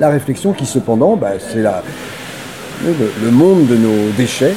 la 0.01 0.09
réflexion 0.09 0.53
qui 0.53 0.67
cependant, 0.67 1.17
bah, 1.17 1.33
c'est 1.39 1.63
le, 1.63 3.31
monde 3.31 3.67
de 3.67 3.77
nos 3.77 4.11
déchets 4.17 4.55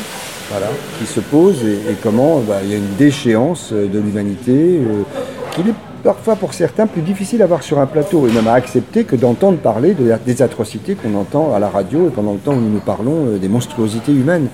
voilà, 0.50 0.68
qui 1.00 1.06
se 1.06 1.20
pose 1.20 1.64
et, 1.64 1.96
comment 2.04 2.40
bah, 2.40 2.58
il 2.64 2.72
y 2.72 2.74
a 2.74 2.78
une 2.78 2.96
déchéance 2.98 3.72
de 3.72 4.00
l'humanité 4.00 4.80
euh, 4.80 5.04
qu'il 5.52 5.70
est 5.70 5.74
parfois 6.04 6.36
pour 6.36 6.54
certains 6.54 6.88
plus 6.88 7.02
difficile 7.02 7.42
à 7.42 7.48
voir 7.48 7.64
sur 7.64 7.80
un 7.80 7.86
plateau 7.86 8.28
et 8.28 8.32
même 8.32 8.48
à 8.48 8.54
accepter 8.54 9.04
que 9.04 9.16
d'entendre 9.16 9.58
parler 9.60 9.96
des 10.26 10.42
atrocités 10.42 10.96
qu'on 10.96 11.16
entend 11.16 11.54
à 11.54 11.60
la 11.60 11.70
radio 11.70 12.08
et 12.08 12.10
pendant 12.10 12.34
le 12.34 12.40
temps 12.40 12.54
où 12.54 12.60
nous 12.60 12.80
parlons 12.80 13.28
euh, 13.28 13.38
des 13.38 13.48
monstruosités 13.48 14.12
humaines. 14.12 14.48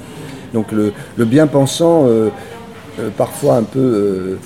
Donc 0.54 0.72
le, 0.72 0.94
bien-pensant, 1.18 2.06
euh, 3.00 3.10
parfois 3.16 3.58
un 3.58 3.64
peu 3.64 3.80
euh, 3.80 4.40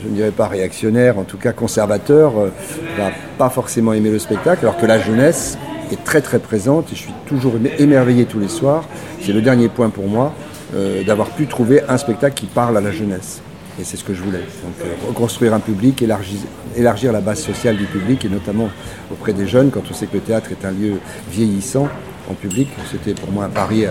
je 0.00 0.08
ne 0.08 0.14
dirais 0.14 0.30
pas 0.30 0.46
réactionnaire, 0.46 1.18
en 1.18 1.24
tout 1.24 1.38
cas 1.38 1.52
conservateur, 1.52 2.38
euh, 2.38 2.50
va 2.96 3.10
pas 3.38 3.50
forcément 3.50 3.92
aimer 3.92 4.10
le 4.10 4.18
spectacle, 4.18 4.60
alors 4.62 4.76
que 4.76 4.86
la 4.86 4.98
jeunesse 4.98 5.58
est 5.92 6.02
très 6.04 6.20
très 6.20 6.38
présente 6.38 6.92
et 6.92 6.96
je 6.96 7.02
suis 7.02 7.14
toujours 7.26 7.54
émerveillé 7.78 8.26
tous 8.26 8.38
les 8.38 8.48
soirs. 8.48 8.84
C'est 9.22 9.32
le 9.32 9.40
dernier 9.40 9.68
point 9.68 9.90
pour 9.90 10.06
moi, 10.06 10.34
euh, 10.74 11.02
d'avoir 11.04 11.28
pu 11.28 11.46
trouver 11.46 11.82
un 11.88 11.98
spectacle 11.98 12.34
qui 12.34 12.46
parle 12.46 12.76
à 12.76 12.80
la 12.80 12.90
jeunesse. 12.90 13.40
Et 13.80 13.84
c'est 13.84 13.96
ce 13.96 14.04
que 14.04 14.12
je 14.12 14.22
voulais. 14.22 14.40
Donc 14.40 14.88
reconstruire 15.08 15.54
un 15.54 15.60
public, 15.60 16.02
élargir, 16.02 17.12
la 17.12 17.20
base 17.20 17.38
sociale 17.38 17.76
du 17.76 17.84
public, 17.84 18.24
et 18.24 18.28
notamment 18.28 18.70
auprès 19.12 19.32
des 19.32 19.46
jeunes, 19.46 19.70
quand 19.70 19.82
on 19.88 19.94
sait 19.94 20.06
que 20.06 20.14
le 20.14 20.20
théâtre 20.20 20.50
est 20.50 20.66
un 20.66 20.72
lieu 20.72 20.94
vieillissant 21.30 21.88
en 22.28 22.34
public. 22.34 22.68
C'était 22.90 23.14
pour 23.14 23.30
moi 23.30 23.44
un 23.44 23.50
pari 23.50 23.84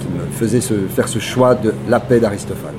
qui 0.00 0.08
me 0.08 0.32
faisait 0.38 0.62
faire 0.88 1.06
ce 1.06 1.18
choix 1.18 1.54
de 1.54 1.74
la 1.86 2.00
paix 2.00 2.18
d'Aristophane. 2.18 2.72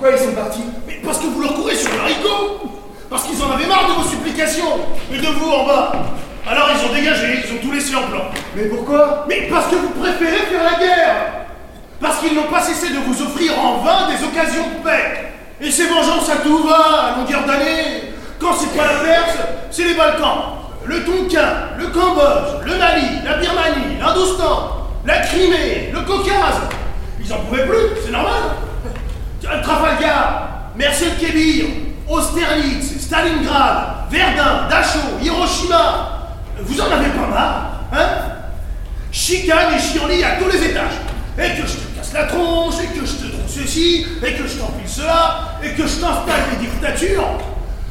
Quoi, 0.00 0.10
ils 0.10 0.18
sont 0.18 0.32
partis 0.32 0.64
parce 1.06 1.18
que 1.18 1.26
vous 1.26 1.40
leur 1.40 1.54
courez 1.54 1.76
sur 1.76 1.92
le 1.92 2.00
haricot 2.00 2.68
Parce 3.08 3.24
qu'ils 3.24 3.40
en 3.40 3.52
avaient 3.52 3.65
marre 3.76 3.88
de 3.88 4.02
vos 4.02 4.08
supplications. 4.08 4.80
Et 5.12 5.18
de 5.18 5.26
vous 5.26 5.50
en 5.50 5.66
bas. 5.66 5.92
Alors 6.48 6.68
ils 6.74 6.88
ont 6.88 6.94
dégagé, 6.94 7.44
ils 7.44 7.54
ont 7.54 7.60
tout 7.60 7.72
laissé 7.72 7.94
en 7.94 8.02
plan. 8.02 8.22
Mais 8.54 8.64
pourquoi? 8.64 9.24
Mais 9.28 9.48
parce 9.50 9.66
que 9.66 9.76
vous 9.76 9.90
préférez 9.90 10.46
faire 10.46 10.62
la 10.62 10.78
guerre. 10.78 11.16
Parce 12.00 12.18
qu'ils 12.18 12.34
n'ont 12.34 12.50
pas 12.50 12.60
cessé 12.60 12.92
de 12.92 12.98
vous 12.98 13.22
offrir 13.22 13.58
en 13.58 13.78
vain 13.78 14.08
des 14.08 14.24
occasions 14.24 14.62
de 14.62 14.84
paix. 14.84 15.32
Et 15.60 15.70
ces 15.70 15.86
vengeances 15.86 16.28
à 16.28 16.36
tout 16.36 16.62
va, 16.64 17.14
à 17.14 17.18
longueur 17.18 17.44
d'année. 17.46 18.12
Quand 18.38 18.52
c'est 18.54 18.76
pas 18.76 18.84
la 18.84 18.98
Perse, 19.00 19.38
c'est 19.70 19.84
les 19.84 19.94
Balkans. 19.94 20.56
Le 20.84 21.02
Tonkin, 21.04 21.48
le 21.78 21.86
Cambodge, 21.88 22.64
le 22.64 22.76
Mali, 22.76 23.06
la 23.24 23.38
Birmanie, 23.38 23.98
l'Hindustan, 23.98 24.86
la 25.04 25.18
Crimée, 25.18 25.90
le 25.92 26.00
Caucase. 26.02 26.60
Ils 27.24 27.32
en 27.32 27.38
pouvaient 27.38 27.66
plus, 27.66 28.02
c'est 28.04 28.12
normal. 28.12 28.42
Trafalgar, 29.62 30.48
Mercier-Kébir, 30.76 31.64
Austerlitz, 32.08 33.00
Stalingrad, 33.00 34.10
Verdun, 34.10 34.68
Dachau, 34.68 35.18
Hiroshima. 35.20 36.12
Vous 36.60 36.80
en 36.80 36.86
avez 36.86 37.10
pas 37.10 37.26
marre, 37.26 37.80
hein? 37.92 38.08
Chicane 39.12 39.74
et 39.74 39.78
chienlit 39.80 40.24
à 40.24 40.36
tous 40.36 40.50
les 40.50 40.64
étages. 40.64 41.00
Et 41.38 41.60
que 41.60 41.66
je 41.66 41.74
te 41.74 41.96
casse 41.96 42.12
la 42.12 42.24
tronche, 42.24 42.74
et 42.82 42.98
que 42.98 43.04
je 43.04 43.12
te 43.12 43.26
trouve 43.30 43.48
ceci, 43.48 44.06
et 44.22 44.32
que 44.34 44.46
je 44.46 44.56
t'empile 44.56 44.88
cela, 44.88 45.58
et 45.62 45.70
que 45.70 45.86
je 45.86 45.96
t'installe 45.96 46.42
des 46.52 46.66
dictatures. 46.66 47.38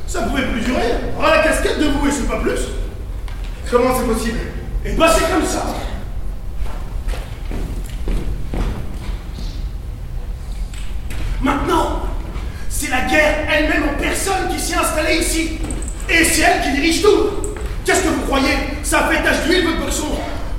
Ça 0.07 0.22
pouvait 0.24 0.43
plus 0.43 0.62
durer. 0.62 0.93
Ah, 1.22 1.36
la 1.36 1.43
casquette 1.43 1.79
de 1.79 1.86
vous 1.88 2.07
et 2.07 2.12
c'est 2.12 2.27
pas 2.27 2.39
plus. 2.39 2.60
Comment 3.69 3.98
c'est 3.98 4.05
possible? 4.05 4.39
Et 4.86 4.93
bah 4.93 5.07
c'est 5.13 5.31
comme 5.31 5.45
ça. 5.45 5.65
Maintenant, 11.41 12.03
c'est 12.69 12.89
la 12.89 13.01
guerre 13.01 13.48
elle-même 13.51 13.84
en 13.89 14.01
personne 14.01 14.50
qui 14.51 14.60
s'est 14.60 14.75
installée 14.75 15.17
ici. 15.17 15.60
Et 16.17 16.24
c'est 16.24 16.43
elle 16.43 16.62
qui 16.63 16.72
dirige 16.79 17.01
tout. 17.01 17.27
Qu'est-ce 17.84 18.03
que 18.03 18.07
vous 18.07 18.22
croyez? 18.22 18.53
Ça 18.84 19.10
fait 19.10 19.22
tache 19.22 19.45
d'huile, 19.45 19.65
votre 19.65 19.81
boxon. 19.81 20.05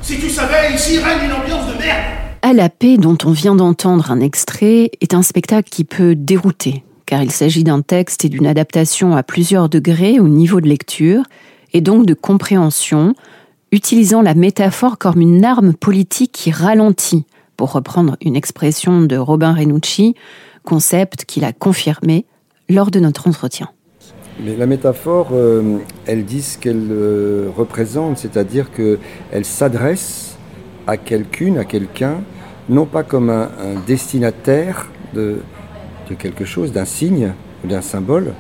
Si 0.02 0.18
tu 0.18 0.28
savais, 0.28 0.74
ici 0.74 0.98
règne 0.98 1.24
une 1.24 1.32
ambiance 1.32 1.66
de 1.72 1.78
merde. 1.78 2.04
À 2.42 2.52
la 2.52 2.68
paix 2.68 2.98
dont 2.98 3.16
on 3.24 3.30
vient 3.30 3.54
d'entendre 3.54 4.10
un 4.10 4.20
extrait 4.20 4.90
est 5.00 5.14
un 5.14 5.22
spectacle 5.22 5.70
qui 5.70 5.84
peut 5.84 6.14
dérouter, 6.14 6.84
car 7.06 7.22
il 7.22 7.30
s'agit 7.30 7.64
d'un 7.64 7.80
texte 7.80 8.26
et 8.26 8.28
d'une 8.28 8.46
adaptation 8.46 9.16
à 9.16 9.22
plusieurs 9.22 9.70
degrés 9.70 10.20
au 10.20 10.28
niveau 10.28 10.60
de 10.60 10.68
lecture, 10.68 11.22
et 11.72 11.80
donc 11.80 12.04
de 12.04 12.12
compréhension, 12.12 13.14
utilisant 13.72 14.20
la 14.20 14.34
métaphore 14.34 14.98
comme 14.98 15.22
une 15.22 15.42
arme 15.42 15.72
politique 15.72 16.32
qui 16.32 16.50
ralentit, 16.50 17.24
pour 17.56 17.72
reprendre 17.72 18.18
une 18.20 18.36
expression 18.36 19.00
de 19.00 19.16
Robin 19.16 19.54
Renucci, 19.54 20.16
concept 20.64 21.24
qu'il 21.24 21.44
a 21.44 21.54
confirmé 21.54 22.26
lors 22.68 22.90
de 22.90 23.00
notre 23.00 23.26
entretien. 23.26 23.70
La 24.44 24.66
métaphore, 24.66 25.28
euh, 25.32 25.78
elle 26.04 26.26
dit 26.26 26.42
ce 26.42 26.58
qu'elle 26.58 26.88
euh, 26.90 27.48
représente, 27.56 28.18
c'est-à-dire 28.18 28.66
qu'elle 28.70 29.44
s'adresse 29.46 30.36
à 30.86 30.98
quelqu'une, 30.98 31.56
à 31.56 31.64
quelqu'un, 31.64 32.16
non 32.68 32.84
pas 32.84 33.02
comme 33.02 33.30
un, 33.30 33.48
destinataire 33.86 34.88
de, 35.14 35.38
quelque 36.18 36.44
chose, 36.44 36.70
d'un 36.70 36.84
signe 36.84 37.32
ou 37.64 37.68
d'un 37.68 37.80
symbole, 37.80 38.34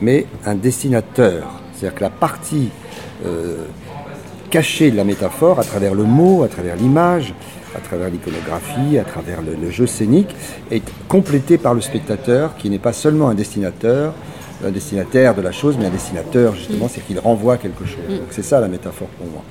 mais 0.00 0.26
un 0.44 0.54
destinateur. 0.54 1.62
C'est-à-dire 1.72 1.96
que 1.96 2.04
la 2.04 2.10
partie 2.10 2.68
euh, 3.24 3.64
cachée 4.50 4.90
de 4.90 4.96
la 4.96 5.04
métaphore, 5.04 5.60
à 5.60 5.64
travers 5.64 5.94
le 5.94 6.04
mot, 6.04 6.42
à 6.42 6.48
travers 6.48 6.76
l'image, 6.76 7.32
à 7.74 7.80
travers 7.80 8.10
l'iconographie, 8.10 8.98
à 8.98 9.04
travers 9.04 9.38
le, 9.40 9.70
jeu 9.70 9.86
scénique, 9.86 10.34
est 10.70 10.82
complété 11.08 11.56
par 11.56 11.72
le 11.72 11.80
spectateur 11.80 12.54
qui 12.58 12.68
n'est 12.68 12.78
pas 12.78 12.92
seulement 12.92 13.30
un 13.30 13.34
destinateur, 13.34 14.12
un 14.64 14.70
destinataire 14.70 15.34
de 15.34 15.42
la 15.42 15.52
chose, 15.52 15.76
mais 15.78 15.86
un 15.86 15.90
destinateur, 15.90 16.54
justement, 16.54 16.86
mm. 16.86 16.90
c'est 16.90 17.06
qu'il 17.06 17.18
renvoie 17.18 17.56
quelque 17.56 17.84
chose. 17.84 18.04
Mm. 18.08 18.16
Donc 18.18 18.26
c'est 18.30 18.42
ça 18.42 18.60
la 18.60 18.68
métaphore 18.68 19.08
pour 19.08 19.26
moi. 19.26 19.42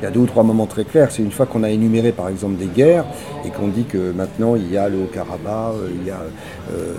Il 0.00 0.04
y 0.04 0.06
a 0.06 0.10
deux 0.10 0.20
ou 0.20 0.26
trois 0.26 0.42
moments 0.42 0.66
très 0.66 0.84
clairs. 0.84 1.10
C'est 1.10 1.22
une 1.22 1.30
fois 1.30 1.46
qu'on 1.46 1.62
a 1.62 1.70
énuméré, 1.70 2.12
par 2.12 2.28
exemple, 2.28 2.56
des 2.56 2.66
guerres 2.66 3.04
et 3.44 3.50
qu'on 3.50 3.68
dit 3.68 3.84
que 3.84 4.12
maintenant 4.12 4.56
il 4.56 4.70
y 4.70 4.76
a 4.76 4.88
le 4.88 5.06
Karabakh, 5.12 5.74
il 6.00 6.06
y 6.06 6.10
a 6.10 6.20
euh, 6.72 6.94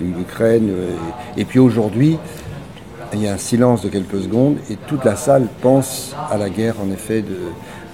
l'Ukraine, 0.00 0.68
euh, 0.70 0.90
et 1.36 1.44
puis 1.44 1.58
aujourd'hui, 1.58 2.18
il 3.12 3.22
y 3.22 3.28
a 3.28 3.32
un 3.32 3.38
silence 3.38 3.82
de 3.82 3.88
quelques 3.88 4.22
secondes 4.22 4.56
et 4.70 4.76
toute 4.86 5.04
la 5.04 5.16
salle 5.16 5.46
pense 5.62 6.14
à 6.30 6.36
la 6.38 6.48
guerre, 6.48 6.76
en 6.80 6.92
effet, 6.92 7.22
de, 7.22 7.36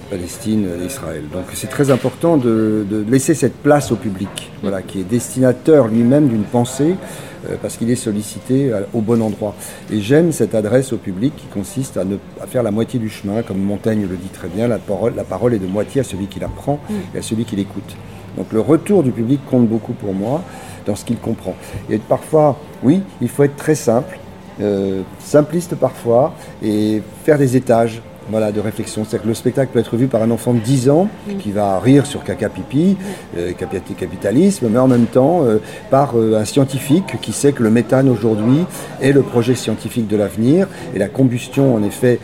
Palestine 0.09 0.67
et 0.81 0.85
Israël. 0.85 1.23
Donc 1.31 1.45
c'est 1.53 1.69
très 1.69 1.91
important 1.91 2.37
de, 2.37 2.85
laisser 3.09 3.33
cette 3.33 3.55
place 3.55 3.91
au 3.91 3.95
public, 3.95 4.51
voilà, 4.61 4.81
qui 4.81 4.99
est 5.01 5.03
destinateur 5.03 5.87
lui-même 5.87 6.27
d'une 6.27 6.43
pensée, 6.43 6.95
euh, 6.95 7.36
parce 7.61 7.77
qu'il 7.77 7.89
est 7.89 7.95
sollicité 7.95 8.71
au 8.93 9.01
bon 9.01 9.21
endroit. 9.21 9.55
Et 9.91 10.01
j'aime 10.01 10.31
cette 10.31 10.55
adresse 10.55 10.93
au 10.93 10.97
public 10.97 11.33
qui 11.35 11.47
consiste 11.47 11.97
à, 11.97 12.03
ne, 12.03 12.17
à 12.41 12.47
faire 12.47 12.63
la 12.63 12.71
moitié 12.71 12.99
du 12.99 13.09
chemin, 13.09 13.41
comme 13.43 13.59
Montaigne 13.59 14.07
le 14.09 14.17
dit 14.17 14.29
très 14.29 14.47
bien, 14.47 14.67
la 14.67 14.77
parole, 14.77 15.13
la 15.15 15.23
parole 15.23 15.53
est 15.53 15.59
de 15.59 15.67
moitié 15.67 16.01
à 16.01 16.03
celui 16.03 16.27
qui 16.27 16.39
la 16.39 16.47
prend 16.47 16.79
mm. 16.89 17.15
et 17.15 17.19
à 17.19 17.21
celui 17.21 17.45
qui 17.45 17.55
l'écoute. 17.55 17.95
Donc 18.37 18.53
le 18.53 18.61
retour 18.61 19.03
du 19.03 19.11
public 19.11 19.41
compte 19.49 19.67
beaucoup 19.67 19.93
pour 19.93 20.13
moi 20.13 20.43
dans 20.85 20.95
ce 20.95 21.03
qu'il 21.03 21.17
comprend. 21.17 21.55
Et 21.89 21.97
parfois, 21.97 22.57
oui, 22.83 23.01
il 23.21 23.27
faut 23.27 23.43
être 23.43 23.57
très 23.57 23.75
simple, 23.75 24.19
euh, 24.61 25.01
simpliste 25.19 25.75
parfois, 25.75 26.33
et 26.63 27.01
faire 27.25 27.37
des 27.37 27.55
étages 27.55 28.01
voilà, 28.29 28.51
de 28.51 28.59
réflexion. 28.59 29.03
C'est-à-dire 29.03 29.23
que 29.23 29.27
le 29.27 29.33
spectacle 29.33 29.71
peut 29.71 29.79
être 29.79 29.95
vu 29.95 30.07
par 30.07 30.21
un 30.21 30.31
enfant 30.31 30.53
de 30.53 30.59
10 30.59 30.89
ans 30.89 31.07
qui 31.39 31.51
va 31.51 31.79
rire 31.79 32.05
sur 32.05 32.23
caca 32.23 32.49
pipi, 32.49 32.97
euh, 33.37 33.51
capitalisme, 33.53 34.67
mais 34.69 34.79
en 34.79 34.87
même 34.87 35.05
temps 35.05 35.43
euh, 35.43 35.57
par 35.89 36.17
euh, 36.17 36.39
un 36.39 36.45
scientifique 36.45 37.19
qui 37.21 37.31
sait 37.31 37.51
que 37.51 37.63
le 37.63 37.69
méthane 37.69 38.09
aujourd'hui 38.09 38.65
est 39.01 39.11
le 39.11 39.21
projet 39.21 39.55
scientifique 39.55 40.07
de 40.07 40.17
l'avenir 40.17 40.67
et 40.93 40.99
la 40.99 41.07
combustion 41.07 41.75
en 41.75 41.83
effet 41.83 42.19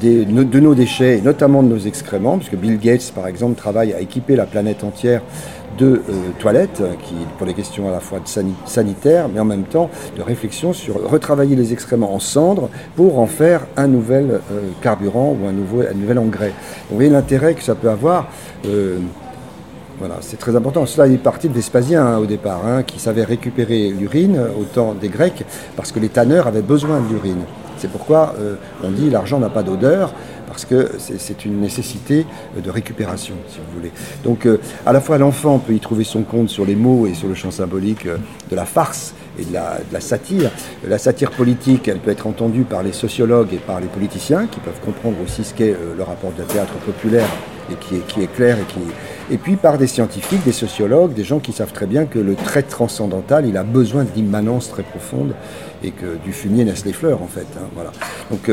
des, 0.00 0.24
de 0.24 0.60
nos 0.60 0.74
déchets 0.74 1.18
et 1.18 1.20
notamment 1.20 1.62
de 1.62 1.68
nos 1.68 1.78
excréments, 1.78 2.38
puisque 2.38 2.56
Bill 2.56 2.78
Gates 2.78 3.12
par 3.14 3.26
exemple 3.26 3.56
travaille 3.56 3.92
à 3.92 4.00
équiper 4.00 4.36
la 4.36 4.46
planète 4.46 4.84
entière 4.84 5.22
de 5.78 6.02
euh, 6.08 6.30
toilettes, 6.38 6.82
qui, 7.02 7.14
pour 7.36 7.46
les 7.46 7.54
questions 7.54 7.88
à 7.88 7.90
la 7.90 8.00
fois 8.00 8.20
sanitaires, 8.64 9.28
mais 9.32 9.40
en 9.40 9.44
même 9.44 9.64
temps 9.64 9.90
de 10.16 10.22
réflexion 10.22 10.72
sur 10.72 11.08
retravailler 11.08 11.56
les 11.56 11.72
excréments 11.72 12.14
en 12.14 12.18
cendres 12.18 12.70
pour 12.94 13.18
en 13.18 13.26
faire 13.26 13.66
un 13.76 13.86
nouvel 13.86 14.30
euh, 14.30 14.60
carburant 14.80 15.36
ou 15.40 15.46
un, 15.46 15.52
nouveau, 15.52 15.82
un 15.82 15.94
nouvel 15.94 16.18
engrais. 16.18 16.52
Vous 16.88 16.96
voyez 16.96 17.10
l'intérêt 17.10 17.54
que 17.54 17.62
ça 17.62 17.74
peut 17.74 17.90
avoir. 17.90 18.28
Euh, 18.66 18.98
voilà, 19.98 20.16
c'est 20.20 20.38
très 20.38 20.54
important. 20.54 20.84
Cela 20.84 21.08
est 21.08 21.16
parti 21.16 21.48
de 21.48 21.54
Vespasien 21.54 22.04
hein, 22.04 22.18
au 22.18 22.26
départ, 22.26 22.66
hein, 22.66 22.82
qui 22.82 22.98
savait 22.98 23.24
récupérer 23.24 23.88
l'urine 23.88 24.38
au 24.58 24.64
temps 24.64 24.94
des 24.94 25.08
Grecs, 25.08 25.44
parce 25.74 25.90
que 25.90 26.00
les 26.00 26.10
tanneurs 26.10 26.46
avaient 26.46 26.62
besoin 26.62 27.00
de 27.00 27.08
l'urine. 27.08 27.40
C'est 27.78 27.90
pourquoi 27.90 28.34
on 28.82 28.90
dit 28.90 29.10
l'argent 29.10 29.38
n'a 29.38 29.50
pas 29.50 29.62
d'odeur 29.62 30.14
parce 30.46 30.64
que 30.64 30.92
c'est 30.98 31.44
une 31.44 31.60
nécessité 31.60 32.26
de 32.62 32.70
récupération, 32.70 33.34
si 33.48 33.58
vous 33.58 33.78
voulez. 33.78 33.92
Donc, 34.24 34.46
euh, 34.46 34.58
à 34.84 34.92
la 34.92 35.00
fois, 35.00 35.18
l'enfant 35.18 35.58
peut 35.58 35.74
y 35.74 35.80
trouver 35.80 36.04
son 36.04 36.22
compte 36.22 36.48
sur 36.48 36.64
les 36.64 36.76
mots 36.76 37.06
et 37.06 37.14
sur 37.14 37.28
le 37.28 37.34
champ 37.34 37.50
symbolique 37.50 38.06
euh, 38.06 38.18
de 38.50 38.56
la 38.56 38.64
farce 38.64 39.14
et 39.38 39.44
de 39.44 39.52
la, 39.52 40.00
satire. 40.00 40.50
La 40.86 40.98
satire 40.98 41.30
politique, 41.30 41.88
elle 41.88 41.98
peut 41.98 42.10
être 42.10 42.26
entendue 42.26 42.62
par 42.62 42.82
les 42.82 42.92
sociologues 42.92 43.52
et 43.52 43.58
par 43.58 43.80
les 43.80 43.86
politiciens, 43.86 44.46
qui 44.46 44.60
peuvent 44.60 44.80
comprendre 44.84 45.16
aussi 45.22 45.44
ce 45.44 45.52
qu'est 45.52 45.72
euh, 45.72 45.94
le 45.96 46.02
rapport 46.02 46.32
de 46.32 46.42
théâtre 46.44 46.74
populaire 46.74 47.28
et 47.70 47.74
qui 47.74 47.96
est, 47.96 48.06
qui 48.06 48.22
est 48.22 48.32
clair 48.32 48.56
et 48.58 48.72
qui 48.72 48.78
et 49.28 49.38
puis 49.38 49.56
par 49.56 49.76
des 49.76 49.88
scientifiques, 49.88 50.44
des 50.44 50.52
sociologues, 50.52 51.12
des 51.12 51.24
gens 51.24 51.40
qui 51.40 51.50
savent 51.50 51.72
très 51.72 51.86
bien 51.86 52.06
que 52.06 52.20
le 52.20 52.36
trait 52.36 52.62
transcendantal, 52.62 53.44
il 53.44 53.56
a 53.56 53.64
besoin 53.64 54.04
d'immanence 54.04 54.70
très 54.70 54.84
profonde 54.84 55.34
et 55.82 55.90
que 55.90 56.16
du 56.24 56.32
fumier 56.32 56.64
naissent 56.64 56.84
les 56.84 56.92
fleurs 56.92 57.22
en 57.22 57.26
fait. 57.26 57.46
Hein, 57.56 57.66
voilà. 57.74 57.90
Donc 58.30 58.48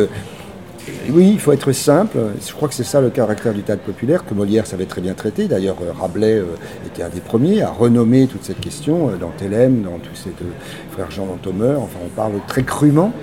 oui, 1.09 1.31
il 1.33 1.39
faut 1.39 1.51
être 1.51 1.71
simple. 1.71 2.17
Je 2.45 2.53
crois 2.53 2.67
que 2.67 2.73
c'est 2.73 2.83
ça 2.83 3.01
le 3.01 3.09
caractère 3.09 3.53
du 3.53 3.61
théâtre 3.61 3.83
populaire, 3.83 4.25
que 4.25 4.33
Molière 4.33 4.67
savait 4.67 4.85
très 4.85 5.01
bien 5.01 5.13
traiter. 5.13 5.47
D'ailleurs, 5.47 5.77
euh, 5.81 5.91
Rabelais 5.91 6.37
euh, 6.37 6.55
était 6.85 7.03
un 7.03 7.09
des 7.09 7.21
premiers 7.21 7.61
à 7.61 7.69
renommer 7.69 8.27
toute 8.27 8.43
cette 8.43 8.59
question 8.59 9.09
euh, 9.09 9.17
dans 9.17 9.29
Thélème, 9.29 9.83
dans 9.83 9.99
tous 9.99 10.15
ces 10.15 10.29
deux 10.31 10.51
frères 10.91 11.11
Jean 11.11 11.25
Lantomeur. 11.25 11.81
Enfin, 11.81 11.99
on 12.05 12.09
parle 12.09 12.33
très 12.47 12.63
crûment 12.63 13.13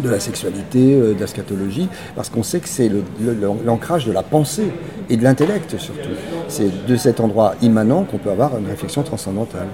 de 0.00 0.08
la 0.08 0.20
sexualité, 0.20 0.96
de 0.98 1.16
la 1.18 1.26
scatologie, 1.26 1.86
parce 2.16 2.30
qu'on 2.30 2.42
sait 2.42 2.60
que 2.60 2.68
c'est 2.68 2.90
l'ancrage 3.66 4.06
de 4.06 4.12
la 4.12 4.22
pensée 4.22 4.72
et 5.10 5.18
de 5.18 5.22
l'intellect 5.22 5.76
surtout. 5.76 6.08
C'est 6.48 6.86
de 6.86 6.96
cet 6.96 7.20
endroit 7.20 7.54
immanent 7.60 8.04
qu'on 8.04 8.16
peut 8.16 8.30
avoir 8.30 8.56
une 8.56 8.66
réflexion 8.66 9.02
transcendantale. 9.02 9.68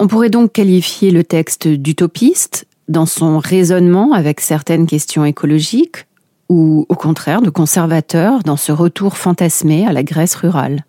On 0.00 0.06
pourrait 0.06 0.30
donc 0.30 0.52
qualifier 0.52 1.10
le 1.10 1.22
texte 1.22 1.68
d'utopiste 1.68 2.66
dans 2.88 3.04
son 3.04 3.38
raisonnement 3.38 4.12
avec 4.14 4.40
certaines 4.40 4.86
questions 4.86 5.26
écologiques, 5.26 6.06
ou 6.48 6.86
au 6.88 6.94
contraire 6.94 7.42
de 7.42 7.50
conservateur 7.50 8.42
dans 8.42 8.56
ce 8.56 8.72
retour 8.72 9.16
fantasmé 9.16 9.86
à 9.86 9.92
la 9.92 10.02
Grèce 10.02 10.34
rurale. 10.34 10.84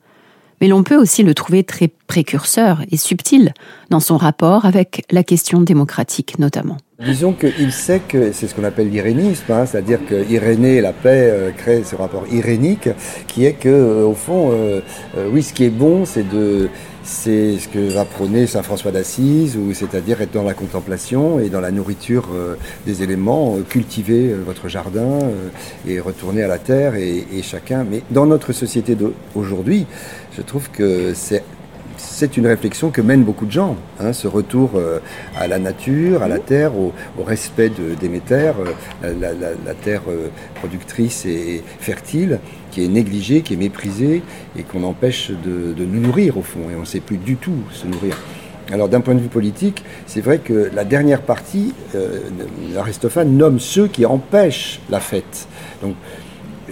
Mais 0.61 0.67
l'on 0.67 0.83
peut 0.83 0.97
aussi 0.97 1.23
le 1.23 1.33
trouver 1.33 1.63
très 1.63 1.87
précurseur 1.87 2.81
et 2.91 2.97
subtil 2.97 3.53
dans 3.89 4.01
son 4.01 4.17
rapport 4.17 4.65
avec 4.65 5.05
la 5.09 5.23
question 5.23 5.61
démocratique 5.61 6.37
notamment. 6.37 6.77
Disons 6.99 7.31
qu'il 7.31 7.71
sait 7.71 8.01
que 8.05 8.33
c'est 8.33 8.47
ce 8.47 8.55
qu'on 8.55 8.65
appelle 8.65 8.89
l'irénisme, 8.89 9.53
hein, 9.53 9.65
c'est-à-dire 9.65 9.99
que 10.05 10.29
Irénée 10.29 10.75
et 10.75 10.81
la 10.81 10.91
paix 10.91 11.29
euh, 11.31 11.51
créent 11.51 11.83
ce 11.85 11.95
rapport 11.95 12.25
irénique, 12.29 12.89
qui 13.27 13.45
est 13.45 13.53
que, 13.53 13.69
euh, 13.69 14.05
au 14.05 14.13
fond, 14.13 14.51
euh, 14.51 14.81
oui, 15.31 15.41
ce 15.41 15.53
qui 15.53 15.63
est 15.63 15.69
bon, 15.69 16.03
c'est 16.03 16.27
de 16.27 16.69
c'est 17.09 17.57
ce 17.57 17.67
que 17.67 17.79
va 17.79 18.05
prôner 18.05 18.45
Saint 18.45 18.61
François 18.61 18.91
d'Assise, 18.91 19.57
c'est-à-dire 19.73 20.21
être 20.21 20.31
dans 20.31 20.43
la 20.43 20.53
contemplation 20.53 21.39
et 21.39 21.49
dans 21.49 21.59
la 21.59 21.71
nourriture 21.71 22.29
euh, 22.33 22.55
des 22.85 23.01
éléments, 23.01 23.55
euh, 23.57 23.61
cultiver 23.67 24.29
euh, 24.29 24.43
votre 24.45 24.67
jardin 24.67 25.19
et 25.87 25.99
retourner 25.99 26.43
à 26.43 26.47
la 26.47 26.59
terre 26.59 26.95
et, 26.95 27.25
chacun. 27.41 27.83
Mais 27.89 28.03
dans 28.11 28.27
notre 28.27 28.53
société 28.53 28.95
d'aujourd'hui, 28.95 29.87
je 30.37 30.41
trouve 30.43 30.69
que 30.69 31.13
c'est 31.15 31.43
c'est 31.99 32.37
une 32.37 32.47
réflexion 32.47 32.91
que 32.91 33.01
mènent 33.01 33.23
beaucoup 33.23 33.45
de 33.45 33.51
gens, 33.51 33.75
hein, 33.99 34.13
ce 34.13 34.27
retour 34.27 34.71
euh, 34.75 34.99
à 35.37 35.47
la 35.47 35.59
nature, 35.59 36.23
à 36.23 36.27
la 36.27 36.39
terre, 36.39 36.71
au, 36.77 36.93
respect 37.23 37.69
de 37.69 37.93
Déméter, 37.99 38.53
euh, 39.03 39.13
la, 39.65 39.73
terre 39.73 40.03
euh, 40.07 40.29
productrice 40.55 41.25
et 41.25 41.61
fertile, 41.79 42.39
qui 42.71 42.85
est 42.85 42.87
négligée, 42.87 43.41
qui 43.41 43.53
est 43.53 43.57
méprisée 43.57 44.23
et 44.57 44.63
qu'on 44.63 44.83
empêche 44.83 45.31
de, 45.31 45.75
nous 45.77 45.99
nourrir 45.99 46.37
au 46.37 46.41
fond, 46.41 46.69
et 46.71 46.75
on 46.75 46.81
ne 46.81 46.85
sait 46.85 47.01
plus 47.01 47.17
du 47.17 47.35
tout 47.35 47.57
se 47.71 47.85
nourrir. 47.85 48.15
Alors 48.71 48.87
d'un 48.87 49.01
point 49.01 49.15
de 49.15 49.19
vue 49.19 49.27
politique, 49.27 49.83
c'est 50.05 50.21
vrai 50.21 50.37
que 50.37 50.69
la 50.73 50.85
dernière 50.85 51.21
partie, 51.23 51.73
Aristophane 52.77 53.35
nomme 53.35 53.59
ceux 53.59 53.87
qui 53.87 54.05
empêchent 54.05 54.79
la 54.91 54.99
fête. 54.99 55.47
Donc 55.81 55.95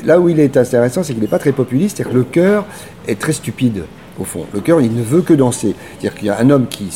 là 0.05 0.19
où 0.19 0.29
il 0.29 0.39
est 0.39 0.57
intéressant, 0.57 1.01
c'est 1.01 1.13
qu'il 1.13 1.21
n'est 1.23 1.27
pas 1.27 1.39
très 1.39 1.53
populiste, 1.53 1.97
c'est-à-dire 1.97 2.13
que 2.13 2.17
le 2.17 2.23
cœur 2.23 2.65
est 3.07 3.19
très 3.19 3.33
stupide 3.33 3.83
au 4.19 4.23
fond. 4.23 4.45
Le 4.53 4.59
cœur, 4.61 4.81
il 4.81 4.93
ne 4.93 5.03
veut 5.03 5.21
que 5.21 5.33
danser. 5.33 5.75
C'est-à-dire 5.99 6.15
qu'il 6.15 6.27
y 6.27 6.29
a 6.29 6.39
un 6.39 6.49
homme 6.49 6.67
qui 6.67 6.89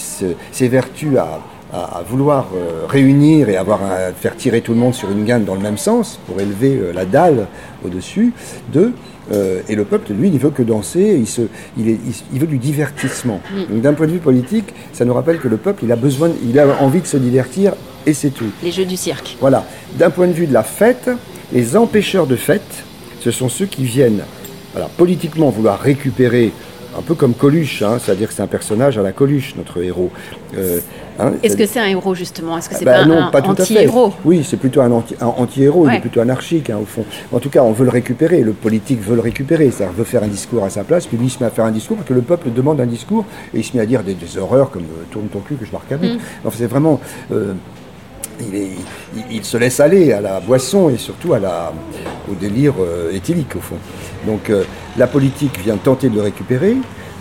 s'évertue 0.51 1.17
à, 1.17 1.39
à, 1.73 2.03
vouloir 2.07 2.47
euh, 2.55 2.85
réunir 2.87 3.49
et 3.49 3.57
avoir 3.57 3.79
faire 4.19 4.35
tirer 4.35 4.61
tout 4.61 4.73
le 4.73 4.79
monde 4.79 4.93
sur 4.93 5.09
une 5.09 5.23
gaine 5.23 5.45
dans 5.45 5.55
le 5.55 5.61
même 5.61 5.77
sens 5.77 6.19
pour 6.27 6.39
élever 6.39 6.75
euh, 6.75 6.91
la 6.93 7.05
dalle 7.05 7.47
au-dessus 7.85 8.33
d'eux. 8.71 8.93
Euh, 9.31 9.61
et 9.69 9.75
le 9.75 9.85
peuple, 9.85 10.11
lui, 10.13 10.27
il 10.27 10.33
ne 10.33 10.39
veut 10.39 10.49
que 10.49 10.63
danser, 10.63 11.15
il, 11.17 11.27
se, 11.27 11.43
il, 11.77 11.89
est, 11.89 11.97
il, 12.33 12.39
veut 12.39 12.47
du 12.47 12.57
divertissement. 12.57 13.39
Mm. 13.51 13.73
Donc 13.73 13.81
d'un 13.81 13.93
point 13.93 14.07
de 14.07 14.11
vue 14.11 14.19
politique, 14.19 14.73
ça 14.93 15.05
nous 15.05 15.13
rappelle 15.13 15.39
que 15.39 15.47
le 15.47 15.57
peuple, 15.57 15.85
il 15.85 15.91
a 15.91 15.95
besoin, 15.95 16.31
il 16.43 16.59
a 16.59 16.81
envie 16.81 17.01
de 17.01 17.07
se 17.07 17.17
divertir 17.17 17.73
et 18.05 18.13
c'est 18.13 18.31
tout. 18.31 18.49
Les 18.63 18.71
jeux 18.71 18.85
du 18.85 18.97
cirque. 18.97 19.37
Voilà. 19.39 19.65
D'un 19.97 20.09
point 20.09 20.27
de 20.27 20.33
vue 20.33 20.47
de 20.47 20.53
la 20.53 20.63
fête, 20.63 21.09
les 21.53 21.77
empêcheurs 21.77 22.27
de 22.27 22.35
fête, 22.35 22.83
ce 23.19 23.31
sont 23.31 23.49
ceux 23.49 23.67
qui 23.67 23.83
viennent, 23.83 24.23
alors 24.75 24.89
politiquement, 24.89 25.49
vouloir 25.49 25.79
récupérer 25.79 26.51
un 26.98 27.01
peu 27.01 27.15
comme 27.15 27.33
Coluche, 27.33 27.81
hein, 27.81 27.98
c'est-à-dire 28.00 28.27
que 28.27 28.33
c'est 28.33 28.41
un 28.41 28.48
personnage 28.48 28.98
à 28.98 29.01
la 29.01 29.12
Coluche, 29.12 29.55
notre 29.55 29.81
héros. 29.81 30.12
Euh, 30.57 30.79
hein, 31.19 31.33
Est-ce 31.43 31.55
que 31.55 31.65
c'est 31.65 31.79
un 31.79 31.86
héros 31.86 32.15
justement? 32.15 32.57
Est-ce 32.57 32.69
que 32.69 32.75
c'est 32.75 32.86
bah 32.86 33.05
pas 33.31 33.39
un 33.39 33.50
anti-héros? 33.50 34.13
Oui, 34.25 34.45
c'est 34.48 34.57
plutôt 34.57 34.81
un 34.81 34.91
anti-héros, 34.91 35.88
il 35.89 35.95
est 35.95 36.00
plutôt 36.00 36.19
anarchique 36.19 36.69
hein, 36.69 36.77
au 36.81 36.86
fond. 36.86 37.05
En 37.31 37.39
tout 37.39 37.50
cas, 37.50 37.63
on 37.63 37.71
veut 37.71 37.86
le 37.86 37.91
récupérer, 37.91 38.41
le 38.41 38.53
politique 38.53 39.01
veut 39.01 39.15
le 39.15 39.21
récupérer, 39.21 39.71
ça 39.71 39.88
veut 39.88 40.03
faire 40.03 40.24
un 40.24 40.27
discours 40.27 40.63
à 40.63 40.69
sa 40.69 40.83
place, 40.83 41.07
puis 41.07 41.17
lui 41.17 41.27
il 41.27 41.29
se 41.29 41.39
met 41.39 41.45
à 41.45 41.51
faire 41.51 41.65
un 41.65 41.71
discours 41.71 41.98
parce 41.98 42.10
que 42.10 42.13
le 42.13 42.21
peuple 42.21 42.51
demande 42.51 42.79
un 42.81 42.86
discours 42.86 43.25
et 43.53 43.60
il 43.60 43.63
se 43.63 43.75
met 43.75 43.83
à 43.83 43.86
dire 43.86 44.03
des, 44.03 44.15
horreurs 44.38 44.69
comme 44.69 44.83
euh, 44.83 45.03
tourne 45.12 45.27
ton 45.27 45.39
cul 45.39 45.55
que 45.55 45.65
je 45.65 45.71
marque 45.71 45.91
à 45.91 45.98
bout. 45.98 46.07
c'est 46.51 46.67
vraiment. 46.67 47.00
Euh, 47.31 47.53
il, 49.29 49.43
se 49.43 49.57
laisse 49.57 49.79
aller 49.79 50.13
à 50.13 50.21
la 50.21 50.39
boisson 50.39 50.89
et 50.89 50.98
surtout 50.98 51.33
à 51.33 51.39
la, 51.39 51.71
au 52.31 52.36
délire 52.36 52.75
euh, 52.79 53.12
éthylique 53.12 53.55
au 53.55 53.60
fond. 53.60 53.77
Donc 54.25 54.50
euh, 54.50 54.63
la 54.98 55.07
politique 55.07 55.60
vient 55.60 55.77
tenter 55.77 56.10
de 56.10 56.15
le 56.15 56.21
récupérer. 56.21 56.77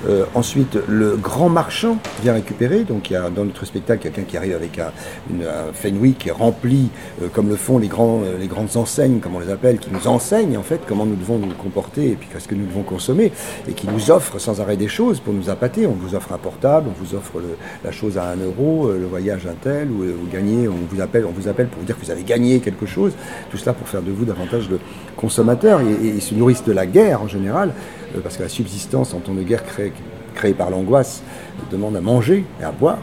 Euh, 0.08 0.24
ensuite, 0.34 0.78
le 0.88 1.16
grand 1.16 1.48
marchand 1.48 1.98
vient 2.22 2.32
récupérer. 2.32 2.84
Donc, 2.84 3.10
il 3.10 3.14
y 3.14 3.16
a 3.16 3.28
dans 3.28 3.44
notre 3.44 3.64
spectacle 3.64 4.02
quelqu'un 4.02 4.22
qui 4.22 4.36
arrive 4.36 4.54
avec 4.54 4.78
un, 4.78 4.92
une, 5.30 5.44
Fenwick 5.74 6.18
qui 6.18 6.28
est 6.28 6.32
rempli, 6.32 6.88
euh, 7.22 7.28
comme 7.32 7.48
le 7.48 7.56
font 7.56 7.78
euh, 7.78 8.38
les 8.38 8.46
grandes 8.46 8.76
enseignes, 8.76 9.20
comme 9.20 9.36
on 9.36 9.40
les 9.40 9.50
appelle, 9.50 9.78
qui 9.78 9.90
nous 9.90 10.08
enseignent 10.08 10.56
en 10.56 10.62
fait 10.62 10.80
comment 10.86 11.04
nous 11.04 11.16
devons 11.16 11.38
nous 11.38 11.52
comporter 11.54 12.10
et 12.10 12.14
puis 12.14 12.28
qu'est-ce 12.32 12.48
que 12.48 12.54
nous 12.54 12.66
devons 12.66 12.82
consommer, 12.82 13.32
et 13.68 13.72
qui 13.72 13.86
nous 13.88 14.10
offre 14.10 14.38
sans 14.38 14.60
arrêt 14.60 14.76
des 14.76 14.88
choses 14.88 15.20
pour 15.20 15.34
nous 15.34 15.50
appâter. 15.50 15.86
On 15.86 15.92
vous 15.92 16.14
offre 16.14 16.32
un 16.32 16.38
portable, 16.38 16.88
on 16.88 17.04
vous 17.04 17.14
offre 17.14 17.42
la 17.84 17.92
chose 17.92 18.16
à 18.16 18.24
un 18.24 18.36
euro, 18.36 18.90
le 18.90 19.06
voyage 19.06 19.46
un 19.46 19.54
tel, 19.54 19.90
ou 19.90 19.98
vous 19.98 20.26
gagnez, 20.32 20.68
on 20.68 20.74
vous 20.90 21.00
appelle, 21.00 21.24
on 21.26 21.32
vous 21.32 21.48
appelle 21.48 21.66
pour 21.66 21.80
vous 21.80 21.86
dire 21.86 21.98
que 21.98 22.04
vous 22.04 22.10
avez 22.10 22.22
gagné 22.22 22.60
quelque 22.60 22.86
chose. 22.86 23.12
Tout 23.50 23.56
cela 23.56 23.72
pour 23.72 23.88
faire 23.88 24.02
de 24.02 24.10
vous 24.10 24.24
davantage 24.24 24.68
de 24.68 24.78
consommateurs 25.16 25.80
et, 25.80 26.08
et, 26.08 26.20
se 26.20 26.34
nourrissent 26.34 26.64
de 26.64 26.72
la 26.72 26.86
guerre 26.86 27.22
en 27.22 27.28
général. 27.28 27.72
Euh, 28.16 28.20
parce 28.22 28.36
que 28.36 28.42
la 28.42 28.48
subsistance 28.48 29.14
en 29.14 29.18
temps 29.18 29.34
de 29.34 29.42
guerre 29.42 29.64
créée, 29.64 30.54
par 30.54 30.70
l'angoisse 30.70 31.22
demande 31.70 31.96
à 31.96 32.00
manger 32.00 32.44
et 32.60 32.64
à 32.64 32.72
boire. 32.72 32.98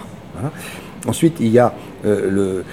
Ensuite, 1.07 1.37
il 1.39 1.49
y 1.49 1.59
a 1.59 1.73
euh, 2.05 2.63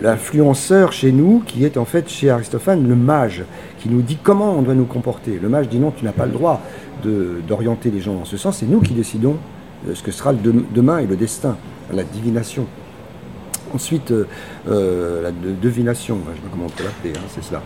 l'influenceur 0.00 0.92
chez 0.92 1.12
nous 1.12 1.42
qui 1.46 1.64
est 1.64 1.76
en 1.76 1.84
fait 1.84 2.08
chez 2.08 2.30
Aristophane 2.30 2.86
le 2.86 2.94
mage, 2.94 3.44
qui 3.78 3.88
nous 3.88 4.02
dit 4.02 4.18
comment 4.22 4.54
on 4.54 4.62
doit 4.62 4.74
nous 4.74 4.84
comporter. 4.84 5.38
Le 5.40 5.48
mage 5.48 5.68
dit 5.68 5.78
non, 5.78 5.90
tu 5.90 6.04
n'as 6.04 6.12
pas 6.12 6.26
le 6.26 6.32
droit 6.32 6.60
d'orienter 7.02 7.90
les 7.90 8.00
gens 8.00 8.14
dans 8.14 8.24
ce 8.24 8.36
sens, 8.36 8.58
c'est 8.58 8.66
nous 8.66 8.80
qui 8.80 8.92
décidons 8.92 9.36
de 9.86 9.94
ce 9.94 10.02
que 10.02 10.10
sera 10.10 10.32
le 10.32 10.38
demain 10.74 10.98
et 10.98 11.06
le 11.06 11.16
destin, 11.16 11.56
la 11.92 12.02
divination. 12.02 12.66
Ensuite, 13.74 14.12
euh, 14.68 15.22
la 15.22 15.30
divination, 15.30 16.18
je 16.24 16.30
ne 16.30 16.36
sais 16.36 16.42
pas 16.42 16.48
comment 16.50 16.66
on 16.66 16.70
peut 16.70 16.84
l'appeler, 16.84 17.12
hein, 17.16 17.26
c'est 17.28 17.44
cela. 17.44 17.62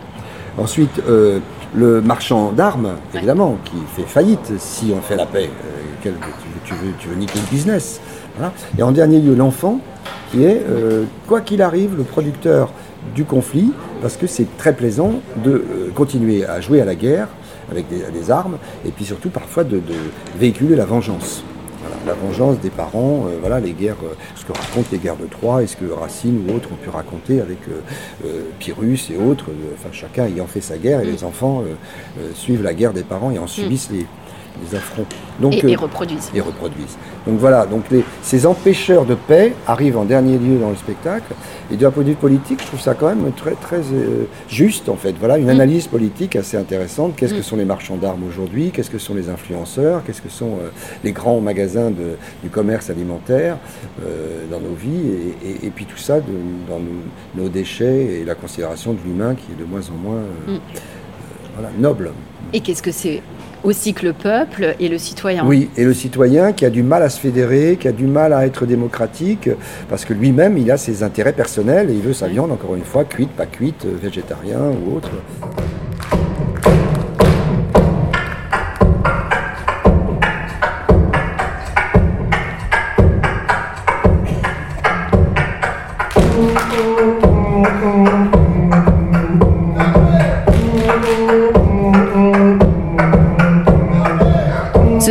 Ensuite, 0.57 1.01
euh, 1.07 1.39
le 1.73 2.01
marchand 2.01 2.51
d'armes, 2.51 2.95
évidemment, 3.13 3.57
qui 3.65 3.77
fait 3.95 4.07
faillite 4.07 4.53
si 4.59 4.93
on 4.95 5.01
fait 5.01 5.15
la 5.15 5.25
paix. 5.25 5.49
Euh, 5.49 6.09
tu, 6.65 6.73
veux, 6.73 6.93
tu, 6.99 7.07
veux, 7.07 7.15
niquer 7.15 7.39
le 7.39 7.49
business. 7.49 7.99
Et 8.77 8.83
en 8.83 8.91
dernier 8.91 9.19
lieu, 9.19 9.35
l'enfant, 9.35 9.79
qui 10.31 10.43
est, 10.43 10.63
euh, 10.69 11.05
quoi 11.27 11.41
qu'il 11.41 11.61
arrive, 11.61 11.95
le 11.97 12.03
producteur 12.03 12.71
du 13.15 13.25
conflit, 13.25 13.71
parce 14.01 14.15
que 14.15 14.27
c'est 14.27 14.57
très 14.57 14.73
plaisant 14.73 15.15
de 15.43 15.91
continuer 15.95 16.45
à 16.45 16.61
jouer 16.61 16.81
à 16.81 16.85
la 16.85 16.95
guerre 16.95 17.27
avec 17.71 17.85
des, 17.89 18.31
armes, 18.31 18.57
et 18.85 18.89
puis 18.89 19.05
surtout 19.05 19.29
parfois 19.29 19.63
de 19.63 19.81
véhiculer 20.37 20.75
la 20.75 20.85
vengeance 20.85 21.43
la 22.05 22.13
vengeance 22.13 22.59
des 22.59 22.69
parents, 22.69 23.25
euh, 23.27 23.37
voilà, 23.39 23.59
les 23.59 23.73
guerres, 23.73 23.97
euh, 24.03 24.15
ce 24.35 24.45
que 24.45 24.51
racontent 24.51 24.87
les 24.91 24.97
guerres 24.97 25.17
de 25.17 25.25
Troie 25.25 25.63
et 25.63 25.67
ce 25.67 25.75
que 25.75 25.85
Racine 25.91 26.45
ou 26.47 26.55
autres 26.55 26.71
ont 26.71 26.75
pu 26.75 26.89
raconter 26.89 27.41
avec 27.41 27.59
euh, 27.69 28.41
Pyrrhus 28.59 28.99
et 29.11 29.17
autres, 29.17 29.47
enfin 29.73 29.89
chacun 29.91 30.25
ayant 30.25 30.47
fait 30.47 30.61
sa 30.61 30.77
guerre 30.77 31.01
et 31.01 31.05
les 31.05 31.23
enfants 31.23 31.63
suivent 32.33 32.63
la 32.63 32.73
guerre 32.73 32.93
des 32.93 33.03
parents 33.03 33.31
et 33.31 33.39
en 33.39 33.47
subissent 33.47 33.89
les, 33.91 34.05
les 34.61 34.75
affronts. 34.75 35.05
Donc, 35.39 35.63
et, 35.63 35.75
reproduisent. 35.75 36.29
Et 36.33 36.41
reproduisent. 36.41 36.97
Donc 37.25 37.39
voilà, 37.39 37.65
donc 37.65 37.85
ces 38.21 38.45
empêcheurs 38.45 39.05
de 39.05 39.15
paix 39.15 39.53
arrivent 39.67 39.97
en 39.97 40.05
dernier 40.05 40.37
lieu 40.37 40.57
dans 40.59 40.69
le 40.69 40.75
spectacle. 40.75 41.33
Et 41.71 41.75
d'un 41.75 41.91
point 41.91 42.03
de 42.03 42.09
vue 42.09 42.15
politique, 42.15 42.61
je 42.61 42.67
trouve 42.67 42.81
ça 42.81 42.93
quand 42.93 43.07
même 43.07 43.31
très, 43.33 43.55
très 43.55 43.79
euh, 43.93 44.25
juste, 44.47 44.89
en 44.89 44.95
fait. 44.95 45.15
Voilà, 45.17 45.37
une 45.37 45.47
mm. 45.47 45.49
analyse 45.49 45.87
politique 45.87 46.35
assez 46.35 46.57
intéressante. 46.57 47.15
Qu'est-ce 47.15 47.33
que 47.33 47.39
mm. 47.39 47.43
sont 47.43 47.55
les 47.55 47.65
marchands 47.65 47.95
d'armes 47.97 48.23
aujourd'hui? 48.27 48.71
Qu'est-ce 48.71 48.91
que 48.91 48.97
sont 48.97 49.15
les 49.15 49.29
influenceurs? 49.29 50.03
Qu'est-ce 50.03 50.21
que 50.21 50.29
sont 50.29 50.57
euh, 50.61 50.69
les 51.03 51.11
grands 51.11 51.39
magasins 51.39 51.89
de, 51.89 52.17
du 52.43 52.49
commerce 52.49 52.89
alimentaire 52.89 53.57
euh, 54.05 54.45
dans 54.51 54.59
nos 54.59 54.75
vies? 54.75 55.33
Et, 55.63 55.69
puis 55.69 55.85
tout 55.85 55.97
ça 55.97 56.19
dans 56.19 56.79
nos, 57.35 57.49
déchets 57.49 58.19
et 58.19 58.25
la 58.25 58.35
considération 58.35 58.93
de 58.93 58.99
l'humain 59.05 59.35
qui 59.35 59.51
est 59.51 59.59
de 59.59 59.67
moins 59.67 59.81
en 59.89 59.97
moins 59.97 60.21
mm. 60.47 60.59
voilà, 61.55 61.69
noble. 61.77 62.11
Et 62.51 62.59
qu'est-ce 62.59 62.83
que 62.83 62.91
c'est 62.91 63.21
aussi 63.63 63.93
que 63.93 64.05
le 64.05 64.13
peuple 64.13 64.75
et 64.79 64.89
le 64.89 64.97
citoyen. 64.97 65.45
Oui, 65.45 65.69
et 65.77 65.83
le 65.83 65.93
citoyen 65.93 66.53
qui 66.53 66.65
a 66.65 66.69
du 66.69 66.83
mal 66.83 67.03
à 67.03 67.09
se 67.09 67.19
fédérer, 67.19 67.77
qui 67.79 67.87
a 67.87 67.91
du 67.91 68.05
mal 68.05 68.33
à 68.33 68.45
être 68.45 68.65
démocratique, 68.65 69.49
parce 69.89 70.05
que 70.05 70.13
lui-même, 70.13 70.57
il 70.57 70.69
a 70.71 70.77
ses 70.77 71.03
intérêts 71.03 71.33
personnels 71.33 71.89
et 71.89 71.93
il 71.93 72.01
veut 72.01 72.13
sa 72.13 72.27
viande, 72.27 72.51
encore 72.51 72.75
une 72.75 72.83
fois, 72.83 73.05
cuite, 73.05 73.31
pas 73.31 73.45
cuite, 73.45 73.85
végétarien 73.85 74.59
ou 74.59 74.97
autre. 74.97 75.09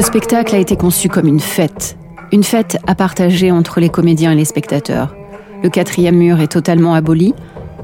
Le 0.03 0.07
spectacle 0.07 0.57
a 0.57 0.59
été 0.59 0.75
conçu 0.75 1.09
comme 1.09 1.29
une 1.29 1.39
fête, 1.39 1.97
une 2.33 2.43
fête 2.43 2.77
à 2.89 2.97
partager 2.97 3.53
entre 3.53 3.79
les 3.79 3.89
comédiens 3.89 4.33
et 4.33 4.35
les 4.35 4.45
spectateurs. 4.45 5.15
Le 5.63 5.69
quatrième 5.69 6.17
mur 6.17 6.41
est 6.41 6.51
totalement 6.51 6.95
aboli. 6.95 7.35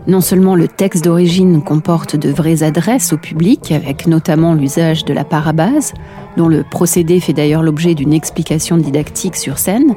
Non 0.08 0.20
seulement 0.20 0.56
le 0.56 0.66
texte 0.66 1.04
d'origine 1.04 1.62
comporte 1.62 2.16
de 2.16 2.30
vraies 2.30 2.64
adresses 2.64 3.12
au 3.12 3.18
public, 3.18 3.70
avec 3.70 4.08
notamment 4.08 4.54
l'usage 4.54 5.04
de 5.04 5.14
la 5.14 5.22
parabase, 5.22 5.94
dont 6.36 6.48
le 6.48 6.64
procédé 6.68 7.20
fait 7.20 7.32
d'ailleurs 7.32 7.62
l'objet 7.62 7.94
d'une 7.94 8.12
explication 8.12 8.78
didactique 8.78 9.36
sur 9.36 9.56
scène, 9.56 9.94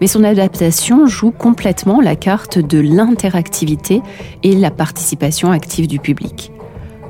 mais 0.00 0.06
son 0.06 0.24
adaptation 0.24 1.06
joue 1.06 1.32
complètement 1.32 2.00
la 2.00 2.16
carte 2.16 2.58
de 2.58 2.78
l'interactivité 2.78 4.00
et 4.42 4.56
la 4.56 4.70
participation 4.70 5.52
active 5.52 5.86
du 5.86 5.98
public. 5.98 6.50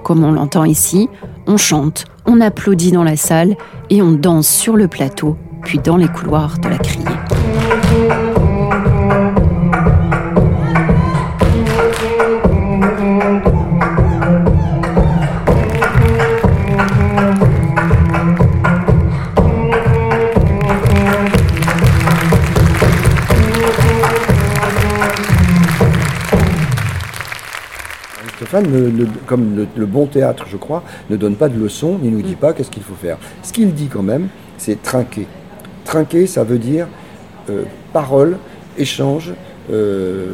Comme 0.02 0.24
on 0.24 0.32
l'entend 0.32 0.64
ici, 0.64 1.08
on 1.46 1.58
chante, 1.58 2.06
on 2.28 2.42
applaudit 2.42 2.92
dans 2.92 3.04
la 3.04 3.16
salle 3.16 3.56
et 3.88 4.02
on 4.02 4.12
danse 4.12 4.48
sur 4.48 4.76
le 4.76 4.86
plateau, 4.86 5.36
puis 5.64 5.78
dans 5.78 5.96
les 5.96 6.08
couloirs 6.08 6.58
de 6.58 6.68
la 6.68 6.76
criée. 6.76 7.06
Comme 29.26 29.66
le, 29.76 29.86
bon 29.86 30.06
théâtre, 30.06 30.46
je 30.48 30.56
crois, 30.56 30.82
ne 31.10 31.16
donne 31.16 31.36
pas 31.36 31.48
de 31.48 31.58
leçons, 31.58 31.98
ni 32.02 32.10
nous 32.10 32.22
dit 32.22 32.34
pas 32.34 32.52
qu'est-ce 32.52 32.70
qu'il 32.70 32.82
faut 32.82 32.94
faire. 32.94 33.18
Ce 33.42 33.52
qu'il 33.52 33.72
dit 33.74 33.88
quand 33.88 34.02
même, 34.02 34.28
c'est 34.56 34.82
trinquer. 34.82 35.26
Trinquer, 35.84 36.26
ça 36.26 36.44
veut 36.44 36.58
dire 36.58 36.86
euh, 37.50 37.64
parole, 37.92 38.38
échange, 38.76 39.32
euh, 39.70 40.32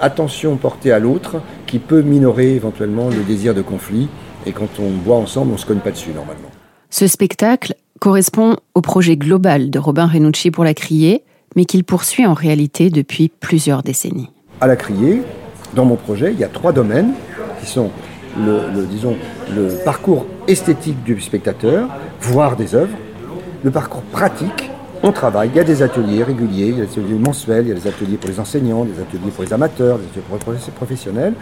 attention 0.00 0.56
portée 0.56 0.92
à 0.92 0.98
l'autre, 0.98 1.40
qui 1.66 1.78
peut 1.78 2.02
minorer 2.02 2.54
éventuellement 2.54 3.08
le 3.08 3.22
désir 3.22 3.54
de 3.54 3.62
conflit. 3.62 4.08
Et 4.46 4.52
quand 4.52 4.78
on 4.78 4.90
boit 4.90 5.16
ensemble, 5.16 5.50
on 5.50 5.54
ne 5.54 5.58
se 5.58 5.66
cogne 5.66 5.80
pas 5.80 5.90
dessus 5.90 6.10
normalement. 6.14 6.48
Ce 6.90 7.06
spectacle 7.06 7.74
correspond 8.00 8.56
au 8.74 8.80
projet 8.80 9.16
global 9.16 9.70
de 9.70 9.78
Robin 9.78 10.06
Renucci 10.06 10.50
pour 10.50 10.64
la 10.64 10.74
Criée, 10.74 11.24
mais 11.56 11.64
qu'il 11.64 11.84
poursuit 11.84 12.26
en 12.26 12.34
réalité 12.34 12.90
depuis 12.90 13.28
plusieurs 13.28 13.82
décennies. 13.82 14.30
À 14.60 14.66
la 14.66 14.76
Criée, 14.76 15.22
dans 15.74 15.84
mon 15.84 15.96
projet, 15.96 16.32
il 16.32 16.38
y 16.38 16.44
a 16.44 16.48
trois 16.48 16.72
domaines 16.72 17.12
qui 17.68 17.74
sont 17.74 17.90
le, 18.38 18.86
disons, 18.86 19.16
le 19.54 19.84
parcours 19.84 20.26
esthétique 20.46 21.02
du 21.04 21.20
spectateur, 21.20 21.88
voir 22.20 22.56
des 22.56 22.74
œuvres, 22.74 22.96
le 23.62 23.70
parcours 23.70 24.02
pratique, 24.02 24.70
on 25.02 25.12
travaille, 25.12 25.50
il 25.52 25.56
y 25.56 25.60
a 25.60 25.64
des 25.64 25.82
ateliers 25.82 26.24
réguliers, 26.24 26.68
il 26.68 26.78
y 26.78 26.82
a 26.82 26.84
des 26.84 26.90
ateliers 26.90 27.18
mensuels, 27.18 27.66
il 27.66 27.68
y 27.68 27.72
a 27.72 27.74
des 27.74 27.86
ateliers 27.86 28.16
pour 28.16 28.30
les 28.30 28.40
enseignants, 28.40 28.84
des 28.84 29.00
ateliers 29.00 29.30
pour 29.34 29.44
les 29.44 29.52
amateurs, 29.52 29.98
des 29.98 30.04
ateliers 30.06 30.38
pour 30.40 30.52
les 30.52 30.58
professionnels. 30.72 31.34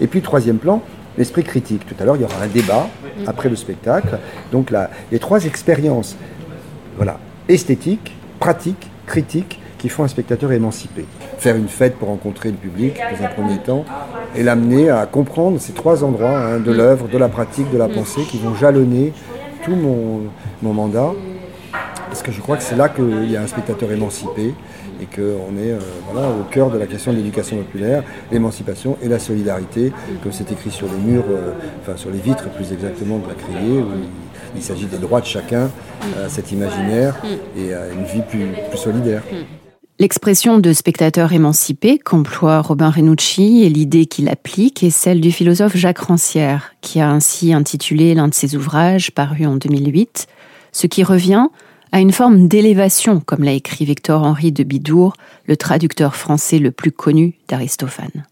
Et 0.00 0.06
puis 0.06 0.22
troisième 0.22 0.58
plan, 0.58 0.82
l'esprit 1.18 1.42
critique. 1.42 1.86
Tout 1.86 1.96
à 2.00 2.04
l'heure, 2.04 2.16
il 2.16 2.22
y 2.22 2.24
aura 2.24 2.42
un 2.42 2.46
débat 2.46 2.88
après 3.26 3.48
le 3.48 3.56
spectacle. 3.56 4.18
Donc 4.50 4.70
là, 4.70 4.90
les 5.10 5.18
trois 5.18 5.44
expériences, 5.44 6.16
voilà, 6.96 7.18
esthétique, 7.48 8.14
pratique, 8.38 8.90
critique, 9.06 9.58
qui 9.82 9.88
font 9.88 10.04
un 10.04 10.08
spectateur 10.08 10.52
émancipé. 10.52 11.04
Faire 11.38 11.56
une 11.56 11.66
fête 11.66 11.96
pour 11.96 12.06
rencontrer 12.06 12.52
le 12.52 12.56
public, 12.56 13.00
dans 13.18 13.26
un 13.26 13.28
premier 13.28 13.58
temps, 13.58 13.84
et 14.36 14.44
l'amener 14.44 14.90
à 14.90 15.06
comprendre 15.06 15.60
ces 15.60 15.72
trois 15.72 16.04
endroits, 16.04 16.38
hein, 16.38 16.60
de 16.60 16.70
l'œuvre, 16.70 17.08
de 17.08 17.18
la 17.18 17.28
pratique, 17.28 17.68
de 17.72 17.78
la 17.78 17.88
pensée, 17.88 18.22
qui 18.22 18.38
vont 18.38 18.54
jalonner 18.54 19.12
tout 19.64 19.74
mon, 19.74 20.72
mandat. 20.72 21.10
Parce 22.06 22.22
que 22.22 22.30
je 22.30 22.40
crois 22.40 22.56
que 22.56 22.62
c'est 22.62 22.76
là 22.76 22.90
qu'il 22.90 23.28
y 23.28 23.36
a 23.36 23.42
un 23.42 23.48
spectateur 23.48 23.90
émancipé 23.90 24.54
et 25.00 25.06
qu'on 25.06 25.56
est 25.58 25.72
euh, 25.72 26.40
au 26.40 26.44
cœur 26.48 26.70
de 26.70 26.78
la 26.78 26.86
question 26.86 27.10
de 27.10 27.16
l'éducation 27.16 27.56
populaire, 27.56 28.04
l'émancipation 28.30 28.96
et 29.02 29.08
la 29.08 29.18
solidarité, 29.18 29.92
comme 30.22 30.30
c'est 30.30 30.52
écrit 30.52 30.70
sur 30.70 30.86
les 30.86 31.12
murs, 31.12 31.24
euh, 31.28 31.54
enfin 31.80 31.96
sur 31.96 32.10
les 32.10 32.20
vitres 32.20 32.48
plus 32.50 32.72
exactement 32.72 33.18
de 33.18 33.26
la 33.26 33.34
criée, 33.34 33.80
où 33.80 33.88
il, 34.54 34.62
s'agit 34.62 34.86
des 34.86 34.98
droits 34.98 35.20
de 35.20 35.26
chacun 35.26 35.70
à 36.24 36.28
cet 36.28 36.52
imaginaire 36.52 37.16
et 37.56 37.74
à 37.74 37.88
une 37.88 38.04
vie 38.04 38.22
plus 38.22 38.78
solidaire. 38.78 39.22
L'expression 40.02 40.58
de 40.58 40.72
spectateur 40.72 41.32
émancipé 41.32 41.96
qu'emploie 41.96 42.60
Robin 42.60 42.90
Renucci 42.90 43.62
et 43.62 43.68
l'idée 43.68 44.06
qu'il 44.06 44.28
applique 44.28 44.82
est 44.82 44.90
celle 44.90 45.20
du 45.20 45.30
philosophe 45.30 45.76
Jacques 45.76 46.00
Rancière, 46.00 46.74
qui 46.80 46.98
a 46.98 47.08
ainsi 47.08 47.52
intitulé 47.52 48.12
l'un 48.12 48.26
de 48.26 48.34
ses 48.34 48.56
ouvrages 48.56 49.12
paru 49.12 49.46
en 49.46 49.54
2008, 49.54 50.26
ce 50.72 50.88
qui 50.88 51.04
revient 51.04 51.46
à 51.92 52.00
une 52.00 52.10
forme 52.10 52.48
d'élévation, 52.48 53.20
comme 53.20 53.44
l'a 53.44 53.52
écrit 53.52 53.84
Victor-Henri 53.84 54.50
de 54.50 54.64
Bidour, 54.64 55.12
le 55.46 55.56
traducteur 55.56 56.16
français 56.16 56.58
le 56.58 56.72
plus 56.72 56.90
connu 56.90 57.34
d'Aristophane. 57.46 58.24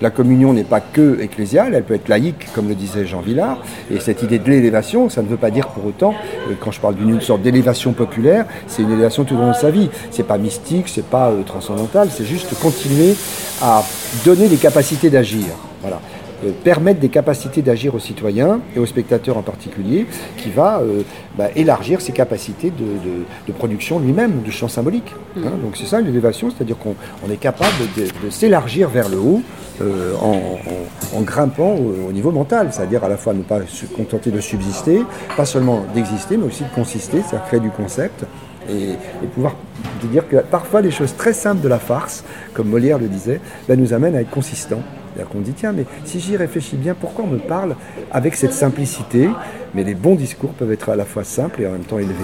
La 0.00 0.10
communion 0.10 0.54
n'est 0.54 0.64
pas 0.64 0.80
que 0.80 1.20
ecclésiale, 1.20 1.74
elle 1.74 1.84
peut 1.84 1.94
être 1.94 2.08
laïque, 2.08 2.48
comme 2.54 2.68
le 2.68 2.74
disait 2.74 3.06
Jean 3.06 3.20
Villard. 3.20 3.58
Et 3.90 4.00
cette 4.00 4.22
idée 4.22 4.38
de 4.38 4.48
l'élévation, 4.48 5.10
ça 5.10 5.22
ne 5.22 5.28
veut 5.28 5.36
pas 5.36 5.50
dire 5.50 5.68
pour 5.68 5.84
autant, 5.84 6.14
euh, 6.48 6.54
quand 6.58 6.70
je 6.70 6.80
parle 6.80 6.94
d'une 6.94 7.20
sorte 7.20 7.42
d'élévation 7.42 7.92
populaire, 7.92 8.46
c'est 8.66 8.82
une 8.82 8.92
élévation 8.92 9.24
tout 9.24 9.34
au 9.34 9.38
long 9.38 9.50
de 9.50 9.56
sa 9.56 9.70
vie. 9.70 9.90
C'est 10.10 10.26
pas 10.26 10.38
mystique, 10.38 10.88
c'est 10.88 11.04
pas 11.04 11.30
euh, 11.30 11.42
transcendantal, 11.42 12.08
c'est 12.10 12.24
juste 12.24 12.58
continuer 12.60 13.14
à 13.62 13.82
donner 14.24 14.48
les 14.48 14.56
capacités 14.56 15.10
d'agir. 15.10 15.48
Voilà. 15.82 16.00
Euh, 16.44 16.52
permettre 16.64 17.00
des 17.00 17.10
capacités 17.10 17.60
d'agir 17.60 17.94
aux 17.94 17.98
citoyens 17.98 18.60
et 18.74 18.78
aux 18.78 18.86
spectateurs 18.86 19.36
en 19.36 19.42
particulier, 19.42 20.06
qui 20.38 20.48
va 20.50 20.80
euh, 20.80 21.02
bah, 21.36 21.48
élargir 21.54 22.00
ses 22.00 22.12
capacités 22.12 22.70
de, 22.70 23.52
production 23.52 23.98
lui-même, 23.98 24.40
du 24.40 24.52
champ 24.52 24.68
symbolique. 24.68 25.12
Hein. 25.36 25.40
Mm. 25.58 25.62
Donc 25.62 25.76
c'est 25.76 25.84
ça 25.84 26.00
l'élévation, 26.00 26.50
c'est-à-dire 26.50 26.76
qu'on 26.78 26.94
est 27.30 27.36
capable 27.36 27.74
de, 27.96 28.30
s'élargir 28.30 28.88
vers 28.88 29.08
le 29.08 29.18
haut 29.18 29.42
euh, 29.82 30.14
en, 30.16 31.20
grimpant 31.20 31.74
au, 31.74 32.12
niveau 32.12 32.30
mental, 32.30 32.68
c'est-à-dire 32.72 33.04
à 33.04 33.08
la 33.08 33.18
fois 33.18 33.34
ne 33.34 33.42
pas 33.42 33.60
se 33.66 33.84
contenter 33.86 34.30
de 34.30 34.40
subsister, 34.40 35.02
pas 35.36 35.44
seulement 35.44 35.84
d'exister, 35.94 36.38
mais 36.38 36.46
aussi 36.46 36.62
de 36.62 36.74
consister, 36.74 37.18
c'est-à-dire 37.18 37.46
créer 37.48 37.60
du 37.60 37.70
concept. 37.70 38.24
Et, 38.70 38.94
pouvoir 39.34 39.56
dire 40.04 40.26
que 40.28 40.36
parfois 40.36 40.80
les 40.80 40.90
choses 40.90 41.14
très 41.16 41.34
simples 41.34 41.60
de 41.60 41.68
la 41.68 41.78
farce, 41.78 42.24
comme 42.54 42.68
Molière 42.68 42.98
le 42.98 43.08
disait, 43.08 43.40
bah, 43.68 43.76
nous 43.76 43.92
amènent 43.92 44.16
à 44.16 44.22
être 44.22 44.30
consistants. 44.30 44.82
C'est-à-dire 45.12 45.32
qu'on 45.32 45.40
dit, 45.40 45.52
tiens, 45.52 45.72
mais 45.72 45.86
si 46.04 46.20
j'y 46.20 46.36
réfléchis 46.36 46.76
bien, 46.76 46.94
pourquoi 46.94 47.24
on 47.24 47.28
me 47.28 47.38
parle 47.38 47.74
avec 48.12 48.36
cette 48.36 48.52
simplicité 48.52 49.28
Mais 49.74 49.82
les 49.82 49.94
bons 49.94 50.14
discours 50.14 50.50
peuvent 50.50 50.72
être 50.72 50.88
à 50.88 50.96
la 50.96 51.04
fois 51.04 51.24
simples 51.24 51.62
et 51.62 51.66
en 51.66 51.72
même 51.72 51.84
temps 51.84 51.98
élevés. 51.98 52.14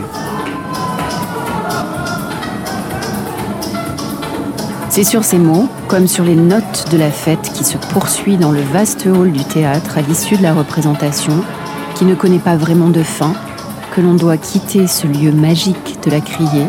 C'est 4.89 5.05
sur 5.05 5.25
ces 5.25 5.37
mots, 5.37 5.69
comme 5.89 6.07
sur 6.07 6.25
les 6.25 6.37
notes 6.37 6.87
de 6.91 6.97
la 6.97 7.11
fête 7.11 7.53
qui 7.53 7.65
se 7.65 7.77
poursuit 7.77 8.39
dans 8.39 8.53
le 8.53 8.63
vaste 8.63 9.07
hall 9.07 9.31
du 9.31 9.45
théâtre 9.45 9.99
à 9.99 10.01
l'issue 10.01 10.39
de 10.39 10.43
la 10.43 10.55
représentation, 10.55 11.45
qui 11.97 12.07
ne 12.07 12.15
connaît 12.15 12.39
pas 12.39 12.57
vraiment 12.57 12.89
de 12.89 13.03
fin, 13.03 13.35
que 13.95 14.01
l'on 14.01 14.15
doit 14.15 14.39
quitter 14.39 14.87
ce 14.87 15.07
lieu 15.07 15.33
magique 15.33 15.99
de 16.05 16.11
la 16.11 16.21
criée, 16.21 16.67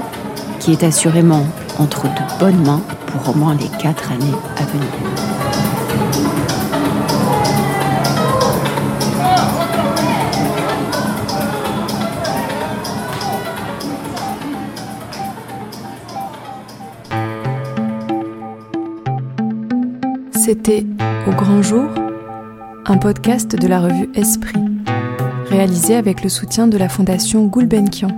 qui 0.60 0.74
est 0.74 0.84
assurément 0.84 1.46
entre 1.80 2.04
de 2.04 2.40
bonnes 2.40 2.66
mains 2.66 2.82
pour 3.06 3.34
au 3.34 3.38
moins 3.38 3.56
les 3.56 3.70
quatre 3.78 4.12
années 4.12 4.26
à 4.58 4.64
venir. 4.66 5.37
C'était 20.48 20.86
Au 21.28 21.32
grand 21.32 21.62
jour, 21.62 21.90
un 22.86 22.98
podcast 22.98 23.54
de 23.54 23.68
la 23.68 23.82
revue 23.82 24.10
Esprit, 24.16 24.64
réalisé 25.50 25.94
avec 25.94 26.24
le 26.24 26.30
soutien 26.30 26.68
de 26.70 26.78
la 26.78 26.88
fondation 26.88 27.48
Gulbenkian. 27.48 28.18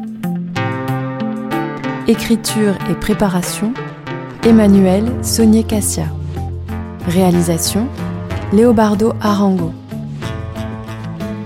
Écriture 2.08 2.76
et 2.88 2.94
préparation, 2.94 3.74
Emmanuel 4.44 5.06
Sonier 5.24 5.64
Cassia. 5.64 6.06
Réalisation, 7.08 7.88
Léobardo 8.54 9.14
Arango. 9.22 9.72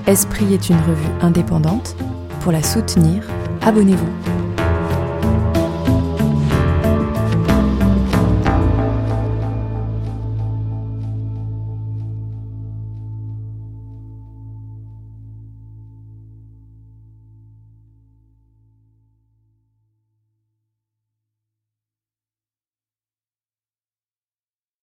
Esprit 0.06 0.54
est 0.54 0.68
une 0.68 0.76
revue 0.76 1.14
indépendante. 1.22 1.96
Pour 2.42 2.52
la 2.52 2.62
soutenir, 2.62 3.24
abonnez-vous. 3.62 4.33